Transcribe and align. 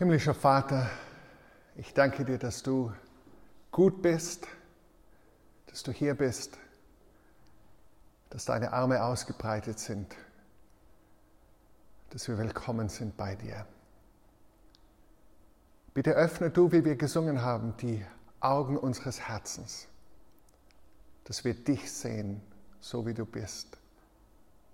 Himmlischer 0.00 0.32
Vater, 0.32 0.88
ich 1.76 1.92
danke 1.92 2.24
dir, 2.24 2.38
dass 2.38 2.62
du 2.62 2.90
gut 3.70 4.00
bist, 4.00 4.46
dass 5.66 5.82
du 5.82 5.92
hier 5.92 6.14
bist, 6.14 6.56
dass 8.30 8.46
deine 8.46 8.72
Arme 8.72 9.04
ausgebreitet 9.04 9.78
sind, 9.78 10.16
dass 12.08 12.28
wir 12.28 12.38
willkommen 12.38 12.88
sind 12.88 13.18
bei 13.18 13.36
dir. 13.36 13.66
Bitte 15.92 16.12
öffne 16.12 16.48
du, 16.48 16.72
wie 16.72 16.82
wir 16.82 16.96
gesungen 16.96 17.42
haben, 17.42 17.76
die 17.76 18.02
Augen 18.40 18.78
unseres 18.78 19.20
Herzens, 19.20 19.86
dass 21.24 21.44
wir 21.44 21.52
dich 21.52 21.92
sehen, 21.92 22.40
so 22.80 23.06
wie 23.06 23.12
du 23.12 23.26
bist, 23.26 23.76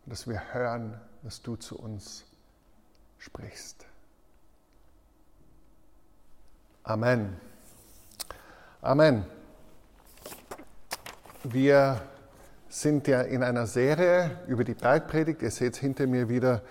und 0.05 0.13
dass 0.13 0.29
wir 0.29 0.55
hören, 0.55 1.01
was 1.23 1.43
du 1.43 1.57
zu 1.57 1.77
uns 1.77 2.25
sprichst. 3.19 3.87
Amen. 6.89 7.37
Amen. 8.81 9.25
Wir 11.43 12.01
sind 12.69 13.09
ja 13.09 13.23
in 13.23 13.43
einer 13.43 13.67
Serie 13.67 14.39
über 14.47 14.63
die 14.63 14.75
Bergpredigt. 14.75 15.43
Ihr 15.43 15.51
seht 15.51 15.75
hinter 15.75 16.07
mir 16.07 16.29
wieder 16.29 16.63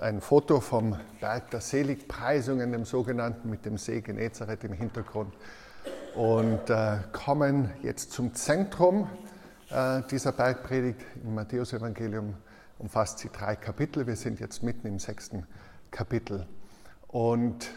ein 0.00 0.22
Foto 0.22 0.60
vom 0.60 0.98
Berg 1.20 1.50
der 1.50 1.60
Seligpreisungen, 1.60 2.72
dem 2.72 2.86
sogenannten, 2.86 3.50
mit 3.50 3.66
dem 3.66 3.76
See 3.76 4.00
Genezareth 4.00 4.64
im 4.64 4.72
Hintergrund. 4.72 5.34
Und 6.14 6.70
äh, 6.70 6.96
kommen 7.12 7.70
jetzt 7.82 8.12
zum 8.12 8.34
Zentrum 8.34 9.10
äh, 9.68 10.00
dieser 10.10 10.32
Bergpredigt. 10.32 11.02
Im 11.22 11.34
Matthäusevangelium 11.34 12.34
umfasst 12.78 13.18
sie 13.18 13.28
drei 13.28 13.56
Kapitel. 13.56 14.06
Wir 14.06 14.16
sind 14.16 14.40
jetzt 14.40 14.62
mitten 14.62 14.86
im 14.86 14.98
sechsten 14.98 15.46
Kapitel. 15.90 16.46
Und 17.08 17.70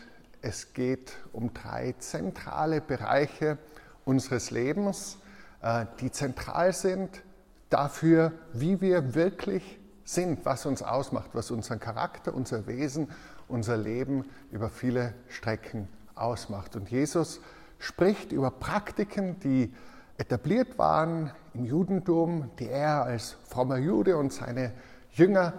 es 0.44 0.74
geht 0.74 1.14
um 1.32 1.54
drei 1.54 1.96
zentrale 2.00 2.82
Bereiche 2.82 3.58
unseres 4.04 4.52
Lebens, 4.52 5.18
äh, 5.62 5.86
die 6.02 6.12
zentral 6.12 6.74
sind 6.74 7.24
dafür, 7.70 8.34
wie 8.52 8.82
wir 8.82 9.16
wirklich 9.16 9.80
sind, 10.04 10.46
was 10.46 10.66
uns 10.66 10.84
ausmacht, 10.84 11.30
was 11.32 11.50
unseren 11.50 11.80
Charakter, 11.80 12.34
unser 12.34 12.68
Wesen, 12.68 13.10
unser 13.48 13.78
Leben 13.78 14.26
über 14.52 14.70
viele 14.70 15.14
Strecken 15.30 15.88
ausmacht. 16.14 16.76
Und 16.76 16.92
Jesus 16.92 17.40
spricht 17.80 18.34
über 18.34 18.52
Praktiken, 18.52 19.40
die 19.40 19.74
etabliert 20.18 20.78
waren 20.78 21.32
im 21.54 21.64
Judentum, 21.64 22.52
die 22.60 22.68
er 22.68 23.04
als 23.04 23.38
frommer 23.46 23.78
Jude 23.78 24.18
und 24.18 24.34
seine 24.34 24.74
Jünger 25.12 25.54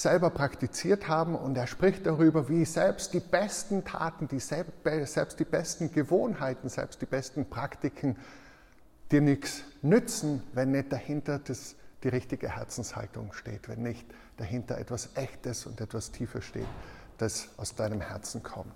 selber 0.00 0.30
praktiziert 0.30 1.08
haben 1.08 1.34
und 1.34 1.56
er 1.56 1.66
spricht 1.66 2.06
darüber, 2.06 2.48
wie 2.48 2.64
selbst 2.64 3.12
die 3.12 3.20
besten 3.20 3.84
Taten, 3.84 4.28
die 4.28 4.40
selbst 4.40 5.38
die 5.38 5.44
besten 5.44 5.92
Gewohnheiten, 5.92 6.70
selbst 6.70 7.02
die 7.02 7.06
besten 7.06 7.50
Praktiken 7.50 8.16
dir 9.12 9.20
nichts 9.20 9.62
nützen, 9.82 10.42
wenn 10.54 10.70
nicht 10.70 10.90
dahinter 10.90 11.38
das, 11.38 11.74
die 12.02 12.08
richtige 12.08 12.48
Herzenshaltung 12.56 13.34
steht, 13.34 13.68
wenn 13.68 13.82
nicht 13.82 14.06
dahinter 14.38 14.78
etwas 14.78 15.10
Echtes 15.16 15.66
und 15.66 15.82
etwas 15.82 16.12
Tiefer 16.12 16.40
steht, 16.40 16.68
das 17.18 17.50
aus 17.58 17.74
deinem 17.74 18.00
Herzen 18.00 18.42
kommt. 18.42 18.72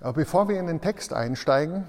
Aber 0.00 0.12
bevor 0.12 0.48
wir 0.48 0.60
in 0.60 0.68
den 0.68 0.80
Text 0.80 1.12
einsteigen, 1.12 1.84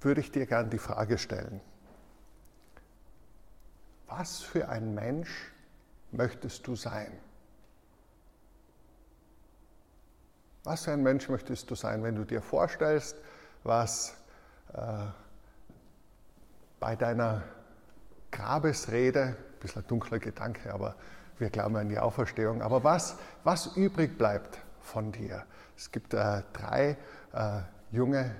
würde 0.00 0.20
ich 0.20 0.32
dir 0.32 0.46
gerne 0.46 0.68
die 0.68 0.78
Frage 0.78 1.16
stellen, 1.16 1.60
was 4.18 4.42
für 4.42 4.68
ein 4.68 4.94
Mensch 4.94 5.50
möchtest 6.10 6.66
du 6.66 6.76
sein? 6.76 7.10
Was 10.64 10.84
für 10.84 10.92
ein 10.92 11.02
Mensch 11.02 11.28
möchtest 11.28 11.70
du 11.70 11.74
sein, 11.74 12.02
wenn 12.02 12.14
du 12.14 12.24
dir 12.24 12.42
vorstellst, 12.42 13.16
was 13.64 14.14
äh, 14.74 15.06
bei 16.78 16.94
deiner 16.94 17.42
Grabesrede, 18.30 19.22
ein 19.22 19.36
bisschen 19.60 19.82
ein 19.82 19.88
dunkler 19.88 20.18
Gedanke, 20.18 20.72
aber 20.72 20.94
wir 21.38 21.48
glauben 21.48 21.76
an 21.76 21.88
die 21.88 21.98
Auferstehung, 21.98 22.60
aber 22.60 22.84
was, 22.84 23.16
was 23.44 23.76
übrig 23.76 24.18
bleibt 24.18 24.58
von 24.80 25.10
dir? 25.10 25.44
Es 25.76 25.90
gibt 25.90 26.12
äh, 26.12 26.42
drei 26.52 26.96
äh, 27.32 27.60
junge 27.90 28.34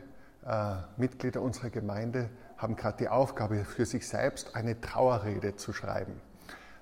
äh, 0.47 0.75
Mitglieder 0.97 1.41
unserer 1.41 1.71
Gemeinde, 1.71 2.28
haben 2.62 2.77
gerade 2.77 2.99
die 2.99 3.09
Aufgabe, 3.09 3.65
für 3.65 3.84
sich 3.84 4.06
selbst 4.06 4.55
eine 4.55 4.81
Trauerrede 4.81 5.56
zu 5.56 5.73
schreiben. 5.73 6.21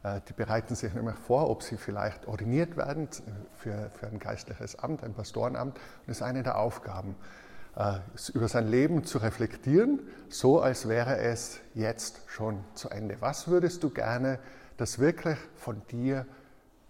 Äh, 0.02 0.20
die 0.28 0.32
bereiten 0.32 0.74
sich 0.74 0.92
nämlich 0.94 1.16
vor, 1.16 1.50
ob 1.50 1.62
sie 1.62 1.76
vielleicht 1.76 2.26
ordiniert 2.26 2.76
werden 2.76 3.08
für, 3.56 3.90
für 3.94 4.06
ein 4.06 4.18
geistliches 4.18 4.76
Amt, 4.76 5.02
ein 5.02 5.14
Pastorenamt. 5.14 5.76
Und 5.76 6.08
das 6.08 6.18
ist 6.18 6.22
eine 6.22 6.42
der 6.42 6.58
Aufgaben, 6.58 7.16
äh, 7.76 7.98
über 8.34 8.48
sein 8.48 8.68
Leben 8.68 9.04
zu 9.04 9.18
reflektieren, 9.18 10.00
so 10.28 10.60
als 10.60 10.88
wäre 10.88 11.18
es 11.18 11.60
jetzt 11.74 12.22
schon 12.26 12.64
zu 12.74 12.90
Ende. 12.90 13.16
Was 13.20 13.48
würdest 13.48 13.82
du 13.82 13.90
gerne, 13.90 14.38
dass 14.76 14.98
wirklich 14.98 15.38
von 15.56 15.82
dir 15.90 16.26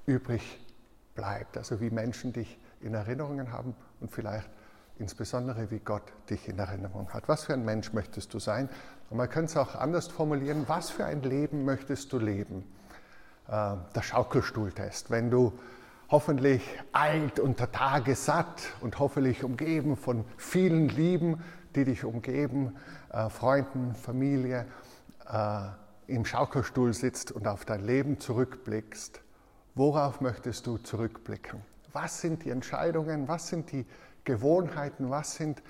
übrig 0.06 0.60
bleibt? 1.14 1.56
Also 1.56 1.80
wie 1.80 1.90
Menschen 1.90 2.32
dich 2.32 2.58
in 2.80 2.94
Erinnerungen 2.94 3.52
haben 3.52 3.74
und 4.00 4.10
vielleicht 4.10 4.48
insbesondere 5.00 5.70
wie 5.70 5.80
Gott 5.80 6.02
dich 6.28 6.48
in 6.48 6.58
Erinnerung 6.58 7.08
hat. 7.10 7.28
Was 7.28 7.44
für 7.44 7.54
ein 7.54 7.64
Mensch 7.64 7.92
möchtest 7.92 8.32
du 8.34 8.38
sein? 8.38 8.68
Und 9.08 9.16
man 9.16 9.28
könnte 9.28 9.50
es 9.50 9.56
auch 9.56 9.74
anders 9.74 10.08
formulieren, 10.08 10.64
was 10.68 10.90
für 10.90 11.04
ein 11.04 11.22
Leben 11.22 11.64
möchtest 11.64 12.12
du 12.12 12.18
leben? 12.18 12.64
Äh, 13.48 13.76
der 13.96 14.02
Schaukelstuhltest. 14.02 15.10
Wenn 15.10 15.30
du 15.30 15.52
hoffentlich 16.08 16.62
alt 16.92 17.40
unter 17.40 17.72
Tage 17.72 18.14
satt 18.14 18.62
und 18.80 18.98
hoffentlich 19.00 19.42
umgeben 19.42 19.96
von 19.96 20.24
vielen 20.36 20.88
Lieben, 20.88 21.42
die 21.74 21.84
dich 21.84 22.04
umgeben, 22.04 22.76
äh, 23.12 23.28
Freunden, 23.28 23.94
Familie, 23.94 24.66
äh, 25.28 25.62
im 26.06 26.24
Schaukelstuhl 26.24 26.92
sitzt 26.92 27.32
und 27.32 27.48
auf 27.48 27.64
dein 27.64 27.84
Leben 27.84 28.20
zurückblickst, 28.20 29.20
worauf 29.74 30.20
möchtest 30.20 30.66
du 30.66 30.78
zurückblicken? 30.78 31.60
Was 31.92 32.20
sind 32.20 32.44
die 32.44 32.50
Entscheidungen, 32.50 33.26
was 33.26 33.48
sind 33.48 33.72
die 33.72 33.84
Gewohnheiten, 34.30 35.10
was 35.10 35.34
sind 35.34 35.60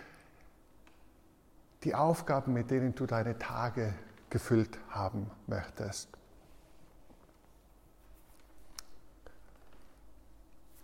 die 1.84 1.94
Aufgaben, 1.94 2.52
mit 2.52 2.70
denen 2.70 2.94
du 2.94 3.06
deine 3.06 3.38
Tage 3.38 3.94
gefüllt 4.28 4.78
haben 4.90 5.30
möchtest. 5.46 6.10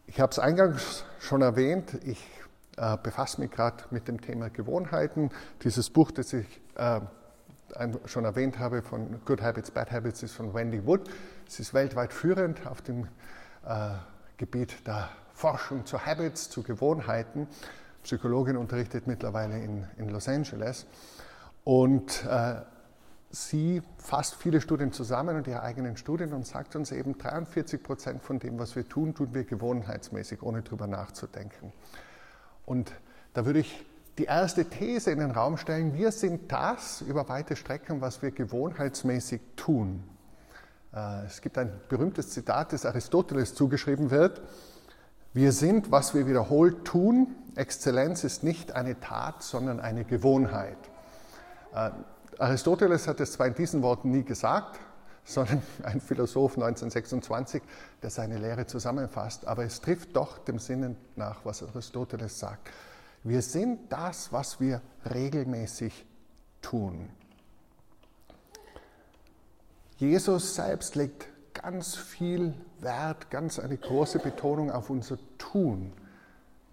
Ich 0.07 0.21
habe 0.21 0.31
es 0.31 0.39
eingangs 0.39 1.05
schon 1.19 1.43
erwähnt, 1.43 1.99
ich 2.05 2.27
äh, 2.79 2.97
befasse 2.97 3.43
mich 3.43 3.51
gerade 3.51 3.85
mit 3.91 4.09
dem 4.09 4.23
Thema 4.23 4.49
Gewohnheiten. 4.49 5.31
Dieses 5.63 5.91
Buch, 5.91 6.11
das 6.11 6.33
ich 6.33 6.63
äh, 6.77 7.01
schon 8.07 8.25
erwähnt 8.25 8.59
habe 8.59 8.81
von 8.81 9.21
Good 9.27 9.43
Habits, 9.43 9.71
Bad 9.71 9.91
Habits, 9.91 10.23
ist 10.23 10.33
von 10.33 10.55
Wendy 10.55 10.87
Wood. 10.87 11.11
Es 11.47 11.61
ist 11.61 11.75
weltweit 11.75 12.15
führend 12.15 12.67
auf 12.67 12.81
dem 12.81 13.07
äh, 13.67 13.91
Gebiet 14.39 14.87
der 14.87 15.11
Forschung 15.37 15.85
zu 15.85 16.07
Habits, 16.07 16.49
zu 16.49 16.63
Gewohnheiten. 16.63 17.47
Psychologin 18.03 18.57
unterrichtet 18.57 19.07
mittlerweile 19.07 19.63
in, 19.63 19.85
in 19.99 20.09
Los 20.09 20.29
Angeles. 20.29 20.87
Und 21.63 22.25
äh, 22.25 22.55
sie 23.31 23.83
fasst 23.99 24.37
viele 24.37 24.63
Studien 24.63 24.93
zusammen 24.93 25.37
und 25.37 25.47
ihre 25.47 25.63
eigenen 25.63 25.99
Studien 25.99 26.33
und 26.33 26.47
sagt 26.47 26.75
uns 26.75 26.91
eben, 26.91 27.19
43 27.19 27.83
Prozent 27.83 28.23
von 28.23 28.39
dem, 28.39 28.59
was 28.59 28.77
wir 28.77 28.89
tun, 28.89 29.15
tun 29.15 29.35
wir 29.35 29.45
gewohnheitsmäßig, 29.45 30.43
ohne 30.43 30.63
drüber 30.63 30.87
nachzudenken. 30.87 31.71
Und 32.65 32.93
da 33.35 33.45
würde 33.45 33.59
ich 33.59 33.85
die 34.17 34.25
erste 34.25 34.65
These 34.65 35.11
in 35.11 35.19
den 35.19 35.33
Raum 35.33 35.59
stellen, 35.59 35.93
wir 35.93 36.13
sind 36.13 36.51
das 36.51 37.03
über 37.03 37.29
weite 37.29 37.57
Strecken, 37.57 38.01
was 38.01 38.23
wir 38.23 38.31
gewohnheitsmäßig 38.31 39.43
tun. 39.55 40.03
Äh, 40.95 41.27
es 41.27 41.43
gibt 41.43 41.59
ein 41.59 41.79
berühmtes 41.91 42.31
Zitat, 42.31 42.73
das 42.73 42.87
Aristoteles 42.87 43.55
zugeschrieben 43.55 44.11
wird. 44.11 44.41
Wir 45.37 45.53
sind, 45.53 45.91
was 45.91 46.15
wir 46.15 46.27
wiederholt 46.27 46.87
tun. 46.87 47.37
Exzellenz 47.57 48.25
ist 48.25 48.43
nicht 48.43 48.73
eine 48.73 48.99
Tat, 49.01 49.43
sondern 49.43 49.81
eine 49.81 50.07
Gewohnheit. 50.07 50.79
Äh, 51.75 51.91
Aristoteles 52.39 53.07
hat 53.07 53.21
es 53.21 53.33
zwar 53.33 53.47
in 53.47 53.55
diesen 53.55 53.83
Worten 53.83 54.11
nie 54.13 54.23
gesagt, 54.23 54.81
sondern 55.27 55.61
ein 55.83 56.01
Philosoph 56.01 56.53
1926, 56.53 57.63
der 58.03 58.09
seine 58.09 58.39
Lehre 58.39 58.67
zusammenfasst, 58.67 59.47
aber 59.47 59.65
es 59.65 59.83
trifft 59.83 60.17
doch 60.17 60.39
dem 60.39 60.59
Sinne 60.59 60.97
nach, 61.17 61.45
was 61.45 61.63
Aristoteles 61.63 62.39
sagt. 62.39 62.71
Wir 63.23 63.43
sind 63.43 63.93
das, 63.93 64.33
was 64.33 64.59
wir 64.59 64.81
regelmäßig 65.05 66.07
tun. 66.63 67.11
Jesus 69.99 70.55
selbst 70.55 70.95
legt 70.95 71.29
ganz 71.63 71.97
viel 71.97 72.55
Wert, 72.81 73.31
ganz 73.31 73.59
eine 73.59 73.77
große 73.77 74.19
Betonung 74.19 74.71
auf 74.71 74.91
unser 74.91 75.19
Tun. 75.39 75.93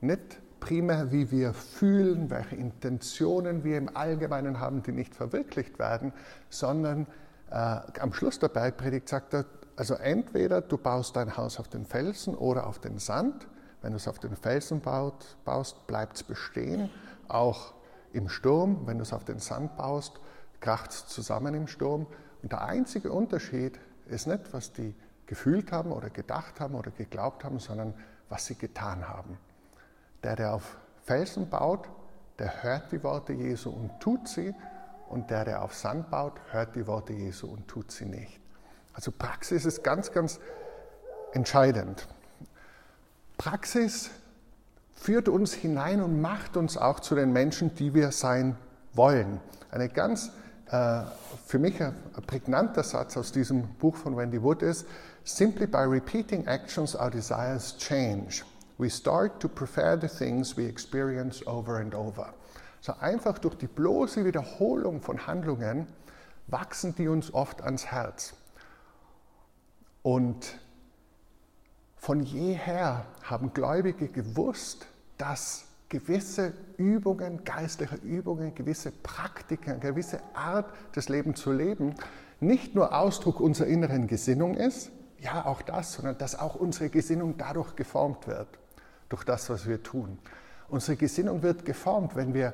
Nicht 0.01 0.39
primär, 0.59 1.11
wie 1.11 1.31
wir 1.31 1.53
fühlen, 1.53 2.29
welche 2.29 2.55
Intentionen 2.55 3.63
wir 3.63 3.77
im 3.77 3.95
Allgemeinen 3.95 4.59
haben, 4.59 4.83
die 4.83 4.91
nicht 4.91 5.15
verwirklicht 5.15 5.79
werden, 5.79 6.13
sondern 6.49 7.07
äh, 7.51 7.55
am 7.99 8.13
Schluss 8.13 8.39
der 8.39 8.49
Bergpredigt 8.49 9.09
sagt 9.09 9.33
er, 9.33 9.45
also 9.75 9.95
entweder 9.95 10.61
du 10.61 10.77
baust 10.77 11.15
dein 11.15 11.35
Haus 11.35 11.59
auf 11.59 11.67
den 11.67 11.85
Felsen 11.85 12.35
oder 12.35 12.67
auf 12.67 12.79
den 12.79 12.99
Sand. 12.99 13.47
Wenn 13.81 13.91
du 13.91 13.97
es 13.97 14.07
auf 14.07 14.19
den 14.19 14.35
Felsen 14.35 14.81
baut, 14.81 15.35
baust, 15.45 15.87
bleibt 15.87 16.15
es 16.17 16.23
bestehen, 16.23 16.89
auch 17.27 17.73
im 18.13 18.29
Sturm. 18.29 18.85
Wenn 18.85 18.97
du 18.97 19.03
es 19.03 19.13
auf 19.13 19.25
den 19.25 19.39
Sand 19.39 19.75
baust, 19.75 20.19
kracht 20.61 20.91
es 20.91 21.07
zusammen 21.07 21.53
im 21.55 21.67
Sturm. 21.67 22.05
Und 22.41 22.51
der 22.51 22.63
einzige 22.63 23.11
Unterschied 23.11 23.79
ist 24.07 24.27
nicht, 24.27 24.53
was 24.53 24.73
die 24.73 24.95
gefühlt 25.25 25.71
haben 25.71 25.91
oder 25.91 26.09
gedacht 26.09 26.59
haben 26.59 26.75
oder 26.75 26.91
geglaubt 26.91 27.43
haben, 27.43 27.59
sondern 27.59 27.93
was 28.29 28.45
sie 28.45 28.55
getan 28.55 29.07
haben. 29.07 29.37
Der, 30.23 30.35
der 30.35 30.53
auf 30.53 30.77
Felsen 31.03 31.49
baut, 31.49 31.89
der 32.39 32.63
hört 32.63 32.91
die 32.91 33.03
Worte 33.03 33.33
Jesu 33.33 33.69
und 33.69 33.99
tut 33.99 34.27
sie. 34.27 34.53
Und 35.09 35.29
der, 35.29 35.45
der 35.45 35.63
auf 35.63 35.75
Sand 35.75 36.09
baut, 36.09 36.33
hört 36.51 36.75
die 36.75 36.87
Worte 36.87 37.13
Jesu 37.13 37.47
und 37.47 37.67
tut 37.67 37.91
sie 37.91 38.05
nicht. 38.05 38.39
Also 38.93 39.11
Praxis 39.11 39.65
ist 39.65 39.83
ganz, 39.83 40.11
ganz 40.11 40.39
entscheidend. 41.33 42.07
Praxis 43.37 44.11
führt 44.95 45.27
uns 45.27 45.53
hinein 45.53 46.01
und 46.01 46.21
macht 46.21 46.57
uns 46.57 46.77
auch 46.77 46.99
zu 46.99 47.15
den 47.15 47.33
Menschen, 47.33 47.75
die 47.75 47.93
wir 47.93 48.11
sein 48.11 48.57
wollen. 48.93 49.39
Eine 49.71 49.89
ganz 49.89 50.31
für 50.67 51.59
mich 51.59 51.81
ein, 51.81 51.95
ein 52.15 52.23
prägnanter 52.23 52.83
Satz 52.83 53.17
aus 53.17 53.31
diesem 53.31 53.67
Buch 53.75 53.95
von 53.95 54.17
Wendy 54.17 54.41
Wood 54.41 54.61
ist, 54.61 54.85
Simply 55.25 55.65
by 55.65 55.85
repeating 55.85 56.45
actions 56.47 56.95
our 56.95 57.09
desires 57.09 57.77
change. 57.77 58.43
We 58.77 58.89
start 58.89 59.39
to 59.39 59.47
prefer 59.47 59.95
the 59.95 60.09
things 60.09 60.57
we 60.57 60.65
experience 60.65 61.45
over 61.47 61.77
and 61.79 61.95
over. 61.95 62.33
So 62.81 62.93
einfach 62.99 63.39
durch 63.39 63.55
die 63.55 63.67
bloße 63.67 64.25
Wiederholung 64.25 64.99
von 64.99 65.25
Handlungen 65.25 65.87
wachsen 66.47 66.93
die 66.95 67.07
uns 67.07 67.33
oft 67.33 67.61
ans 67.61 67.85
Herz. 67.85 68.33
Und 70.01 70.59
von 71.95 72.23
jeher 72.23 73.05
haben 73.23 73.53
Gläubige 73.53 74.09
gewusst, 74.09 74.85
dass 75.17 75.63
gewisse 75.93 76.53
Übungen, 76.77 77.43
geistliche 77.43 77.97
Übungen, 77.97 78.55
gewisse 78.55 78.91
Praktiken, 78.91 79.79
gewisse 79.79 80.19
Art 80.33 80.65
des 80.95 81.07
Lebens 81.07 81.39
zu 81.39 81.51
leben 81.51 81.93
nicht 82.39 82.75
nur 82.75 82.97
Ausdruck 82.97 83.39
unserer 83.39 83.67
inneren 83.67 84.07
Gesinnung 84.07 84.55
ist, 84.55 84.91
ja 85.19 85.45
auch 85.45 85.61
das, 85.61 85.93
sondern 85.93 86.17
dass 86.17 86.37
auch 86.37 86.55
unsere 86.55 86.89
Gesinnung 86.89 87.35
dadurch 87.37 87.75
geformt 87.75 88.27
wird, 88.27 88.47
durch 89.09 89.23
das, 89.23 89.49
was 89.49 89.67
wir 89.67 89.81
tun. 89.81 90.19
Unsere 90.67 90.97
Gesinnung 90.97 91.43
wird 91.43 91.63
geformt, 91.63 92.15
wenn 92.15 92.33
wir 92.33 92.53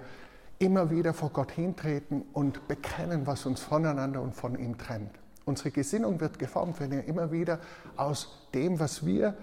immer 0.59 0.91
wieder 0.91 1.13
vor 1.13 1.29
Gott 1.29 1.51
hintreten 1.51 2.23
und 2.33 2.67
bekennen, 2.67 3.25
was 3.25 3.45
uns 3.45 3.61
voneinander 3.61 4.21
und 4.21 4.35
von 4.35 4.59
ihm 4.59 4.77
trennt. 4.77 5.11
Unsere 5.45 5.71
Gesinnung 5.71 6.19
wird 6.19 6.37
geformt, 6.37 6.79
wenn 6.79 6.91
wir 6.91 7.05
immer 7.05 7.31
wieder 7.31 7.59
aus 7.95 8.49
dem, 8.53 8.79
was 8.79 9.05
wir 9.05 9.35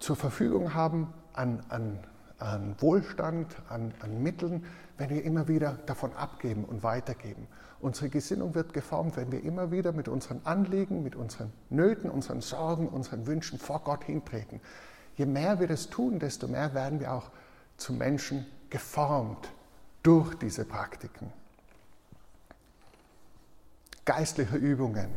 zur 0.00 0.16
Verfügung 0.16 0.74
haben, 0.74 1.14
an, 1.32 1.64
an, 1.68 1.98
an 2.38 2.74
Wohlstand, 2.78 3.54
an, 3.68 3.94
an 4.00 4.22
Mitteln, 4.22 4.64
wenn 4.98 5.10
wir 5.10 5.24
immer 5.24 5.48
wieder 5.48 5.78
davon 5.86 6.12
abgeben 6.14 6.64
und 6.64 6.82
weitergeben. 6.82 7.46
Unsere 7.80 8.08
Gesinnung 8.08 8.54
wird 8.54 8.72
geformt, 8.72 9.16
wenn 9.16 9.30
wir 9.30 9.42
immer 9.42 9.70
wieder 9.70 9.92
mit 9.92 10.08
unseren 10.08 10.40
Anliegen, 10.44 11.02
mit 11.02 11.16
unseren 11.16 11.52
Nöten, 11.70 12.10
unseren 12.10 12.40
Sorgen, 12.40 12.88
unseren 12.88 13.26
Wünschen 13.26 13.58
vor 13.58 13.80
Gott 13.80 14.04
hintreten. 14.04 14.60
Je 15.16 15.26
mehr 15.26 15.60
wir 15.60 15.66
das 15.66 15.90
tun, 15.90 16.18
desto 16.18 16.48
mehr 16.48 16.74
werden 16.74 17.00
wir 17.00 17.12
auch 17.12 17.30
zu 17.76 17.92
Menschen 17.92 18.46
geformt 18.70 19.50
durch 20.02 20.34
diese 20.34 20.64
Praktiken. 20.64 21.32
Geistliche 24.04 24.56
Übungen. 24.56 25.08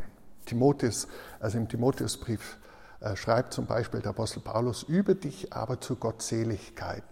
Timotheus, 0.46 1.08
also 1.40 1.58
im 1.58 1.68
Timotheusbrief 1.68 2.56
äh, 3.00 3.14
schreibt 3.16 3.52
zum 3.52 3.66
Beispiel 3.66 4.00
der 4.00 4.10
Apostel 4.10 4.40
Paulus, 4.40 4.82
übe 4.82 5.14
dich 5.14 5.52
aber 5.52 5.80
zur 5.80 5.96
Gottseligkeit. 5.96 7.04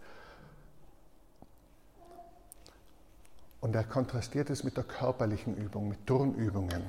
Und 3.60 3.74
er 3.74 3.84
kontrastiert 3.84 4.50
es 4.50 4.64
mit 4.64 4.76
der 4.76 4.84
körperlichen 4.84 5.56
Übung, 5.56 5.88
mit 5.88 6.06
Turnübungen, 6.06 6.82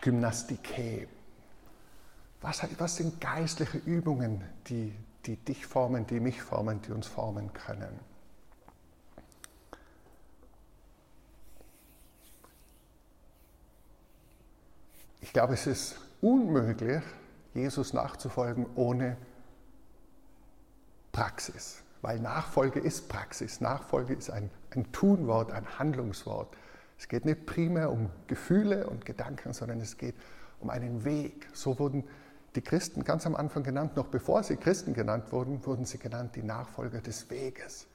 Gymnastike. 0.00 1.08
Was, 2.40 2.62
was 2.78 2.96
sind 2.96 3.20
geistliche 3.20 3.78
Übungen, 3.78 4.42
die, 4.66 4.94
die 5.26 5.36
dich 5.36 5.66
formen, 5.66 6.06
die 6.06 6.20
mich 6.20 6.42
formen, 6.42 6.80
die 6.82 6.92
uns 6.92 7.06
formen 7.06 7.52
können? 7.52 8.00
Ich 15.20 15.32
glaube, 15.32 15.54
es 15.54 15.66
ist 15.66 15.96
unmöglich, 16.20 17.02
Jesus 17.54 17.92
nachzufolgen 17.92 18.66
ohne 18.74 19.16
Praxis. 21.12 21.82
Weil 22.02 22.18
Nachfolge 22.20 22.80
ist 22.80 23.08
Praxis. 23.08 23.60
Nachfolge 23.60 24.14
ist 24.14 24.30
ein, 24.30 24.50
ein 24.70 24.90
Tunwort, 24.92 25.52
ein 25.52 25.78
Handlungswort. 25.78 26.56
Es 26.98 27.08
geht 27.08 27.24
nicht 27.24 27.46
primär 27.46 27.90
um 27.90 28.10
Gefühle 28.26 28.86
und 28.86 29.04
Gedanken, 29.04 29.52
sondern 29.52 29.80
es 29.80 29.98
geht 29.98 30.14
um 30.60 30.70
einen 30.70 31.04
Weg. 31.04 31.48
So 31.52 31.78
wurden 31.78 32.04
die 32.54 32.62
Christen 32.62 33.04
ganz 33.04 33.26
am 33.26 33.36
Anfang 33.36 33.62
genannt, 33.62 33.96
noch 33.96 34.06
bevor 34.06 34.42
sie 34.42 34.56
Christen 34.56 34.94
genannt 34.94 35.32
wurden, 35.32 35.64
wurden 35.66 35.84
sie 35.84 35.98
genannt 35.98 36.36
die 36.36 36.42
Nachfolger 36.42 37.00
des 37.00 37.30
Weges. 37.30 37.86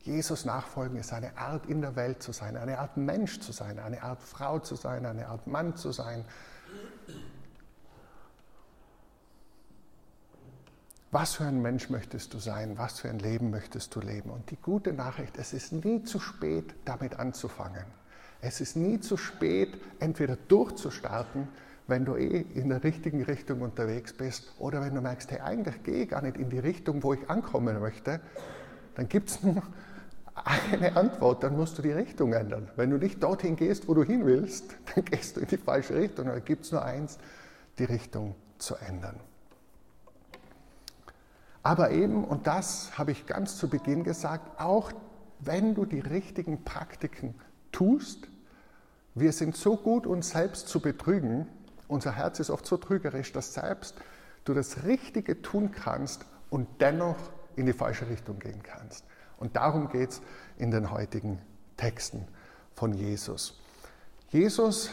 Jesus 0.00 0.44
nachfolgen 0.44 0.98
ist 0.98 1.12
eine 1.12 1.36
Art 1.36 1.66
in 1.66 1.80
der 1.80 1.96
Welt 1.96 2.22
zu 2.22 2.32
sein, 2.32 2.56
eine 2.56 2.78
Art 2.78 2.96
Mensch 2.96 3.40
zu 3.40 3.52
sein, 3.52 3.78
eine 3.78 4.02
Art 4.02 4.22
Frau 4.22 4.60
zu 4.60 4.76
sein, 4.76 5.04
eine 5.04 5.26
Art 5.26 5.46
Mann 5.48 5.76
zu 5.76 5.90
sein, 5.90 6.24
was 11.18 11.36
für 11.36 11.44
ein 11.44 11.62
Mensch 11.62 11.88
möchtest 11.88 12.34
du 12.34 12.38
sein? 12.38 12.76
Was 12.76 13.00
für 13.00 13.08
ein 13.08 13.18
Leben 13.18 13.48
möchtest 13.48 13.94
du 13.94 14.00
leben? 14.00 14.28
Und 14.28 14.50
die 14.50 14.58
gute 14.60 14.92
Nachricht, 14.92 15.38
es 15.38 15.54
ist 15.54 15.72
nie 15.72 16.02
zu 16.02 16.20
spät, 16.20 16.74
damit 16.84 17.18
anzufangen. 17.18 17.86
Es 18.42 18.60
ist 18.60 18.76
nie 18.76 19.00
zu 19.00 19.16
spät, 19.16 19.80
entweder 19.98 20.36
durchzustarten, 20.36 21.48
wenn 21.86 22.04
du 22.04 22.16
eh 22.16 22.44
in 22.54 22.68
der 22.68 22.84
richtigen 22.84 23.22
Richtung 23.22 23.62
unterwegs 23.62 24.12
bist, 24.12 24.52
oder 24.58 24.82
wenn 24.82 24.94
du 24.94 25.00
merkst, 25.00 25.30
hey, 25.30 25.40
eigentlich 25.40 25.82
gehe 25.84 26.02
ich 26.02 26.10
gar 26.10 26.20
nicht 26.20 26.36
in 26.36 26.50
die 26.50 26.58
Richtung, 26.58 27.02
wo 27.02 27.14
ich 27.14 27.30
ankommen 27.30 27.80
möchte, 27.80 28.20
dann 28.94 29.08
gibt 29.08 29.30
es 29.30 29.42
nur 29.42 29.62
eine 30.44 30.96
Antwort, 30.96 31.42
dann 31.42 31.56
musst 31.56 31.78
du 31.78 31.82
die 31.82 31.92
Richtung 31.92 32.34
ändern. 32.34 32.68
Wenn 32.76 32.90
du 32.90 32.98
nicht 32.98 33.22
dorthin 33.22 33.56
gehst, 33.56 33.88
wo 33.88 33.94
du 33.94 34.04
hin 34.04 34.26
willst, 34.26 34.76
dann 34.94 35.06
gehst 35.06 35.38
du 35.38 35.40
in 35.40 35.46
die 35.46 35.56
falsche 35.56 35.94
Richtung. 35.94 36.26
Da 36.26 36.38
gibt 36.40 36.66
es 36.66 36.72
nur 36.72 36.84
eins, 36.84 37.16
die 37.78 37.84
Richtung 37.84 38.34
zu 38.58 38.74
ändern. 38.74 39.18
Aber 41.66 41.90
eben, 41.90 42.22
und 42.22 42.46
das 42.46 42.96
habe 42.96 43.10
ich 43.10 43.26
ganz 43.26 43.58
zu 43.58 43.68
Beginn 43.68 44.04
gesagt, 44.04 44.60
auch 44.60 44.92
wenn 45.40 45.74
du 45.74 45.84
die 45.84 45.98
richtigen 45.98 46.62
Praktiken 46.62 47.34
tust, 47.72 48.28
wir 49.16 49.32
sind 49.32 49.56
so 49.56 49.76
gut, 49.76 50.06
uns 50.06 50.30
selbst 50.30 50.68
zu 50.68 50.78
betrügen, 50.78 51.48
unser 51.88 52.12
Herz 52.12 52.38
ist 52.38 52.50
oft 52.50 52.64
so 52.66 52.76
trügerisch, 52.76 53.32
dass 53.32 53.52
selbst 53.52 53.96
du 54.44 54.54
das 54.54 54.84
Richtige 54.84 55.42
tun 55.42 55.72
kannst 55.72 56.24
und 56.50 56.68
dennoch 56.80 57.16
in 57.56 57.66
die 57.66 57.72
falsche 57.72 58.08
Richtung 58.08 58.38
gehen 58.38 58.62
kannst. 58.62 59.04
Und 59.36 59.56
darum 59.56 59.88
geht 59.88 60.10
es 60.10 60.22
in 60.58 60.70
den 60.70 60.92
heutigen 60.92 61.40
Texten 61.76 62.28
von 62.76 62.94
Jesus. 62.94 63.60
Jesus 64.28 64.90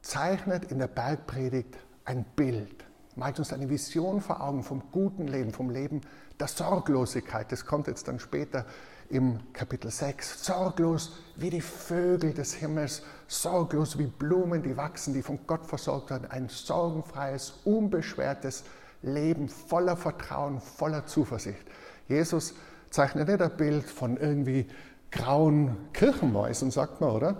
zeichnet 0.00 0.70
in 0.70 0.78
der 0.78 0.86
Bergpredigt 0.86 1.76
ein 2.04 2.24
Bild 2.36 2.84
malt 3.16 3.38
uns 3.38 3.52
eine 3.52 3.68
Vision 3.68 4.20
vor 4.20 4.40
Augen 4.40 4.62
vom 4.62 4.82
guten 4.92 5.26
Leben, 5.26 5.52
vom 5.52 5.70
Leben 5.70 6.00
der 6.38 6.48
Sorglosigkeit. 6.48 7.50
Das 7.50 7.66
kommt 7.66 7.86
jetzt 7.86 8.08
dann 8.08 8.18
später 8.18 8.64
im 9.08 9.40
Kapitel 9.52 9.90
6. 9.90 10.44
Sorglos 10.44 11.18
wie 11.36 11.50
die 11.50 11.60
Vögel 11.60 12.32
des 12.32 12.54
Himmels, 12.54 13.02
sorglos 13.26 13.98
wie 13.98 14.06
Blumen, 14.06 14.62
die 14.62 14.76
wachsen, 14.76 15.14
die 15.14 15.22
von 15.22 15.40
Gott 15.46 15.66
versorgt 15.66 16.10
werden. 16.10 16.30
Ein 16.30 16.48
sorgenfreies, 16.48 17.54
unbeschwertes 17.64 18.64
Leben 19.02 19.48
voller 19.48 19.96
Vertrauen, 19.96 20.60
voller 20.60 21.06
Zuversicht. 21.06 21.64
Jesus 22.08 22.54
zeichnet 22.90 23.28
nicht 23.28 23.42
ein 23.42 23.56
Bild 23.56 23.84
von 23.84 24.16
irgendwie 24.16 24.66
grauen 25.10 25.76
Kirchenmäusen, 25.92 26.70
sagt 26.70 27.00
man, 27.00 27.10
oder? 27.10 27.36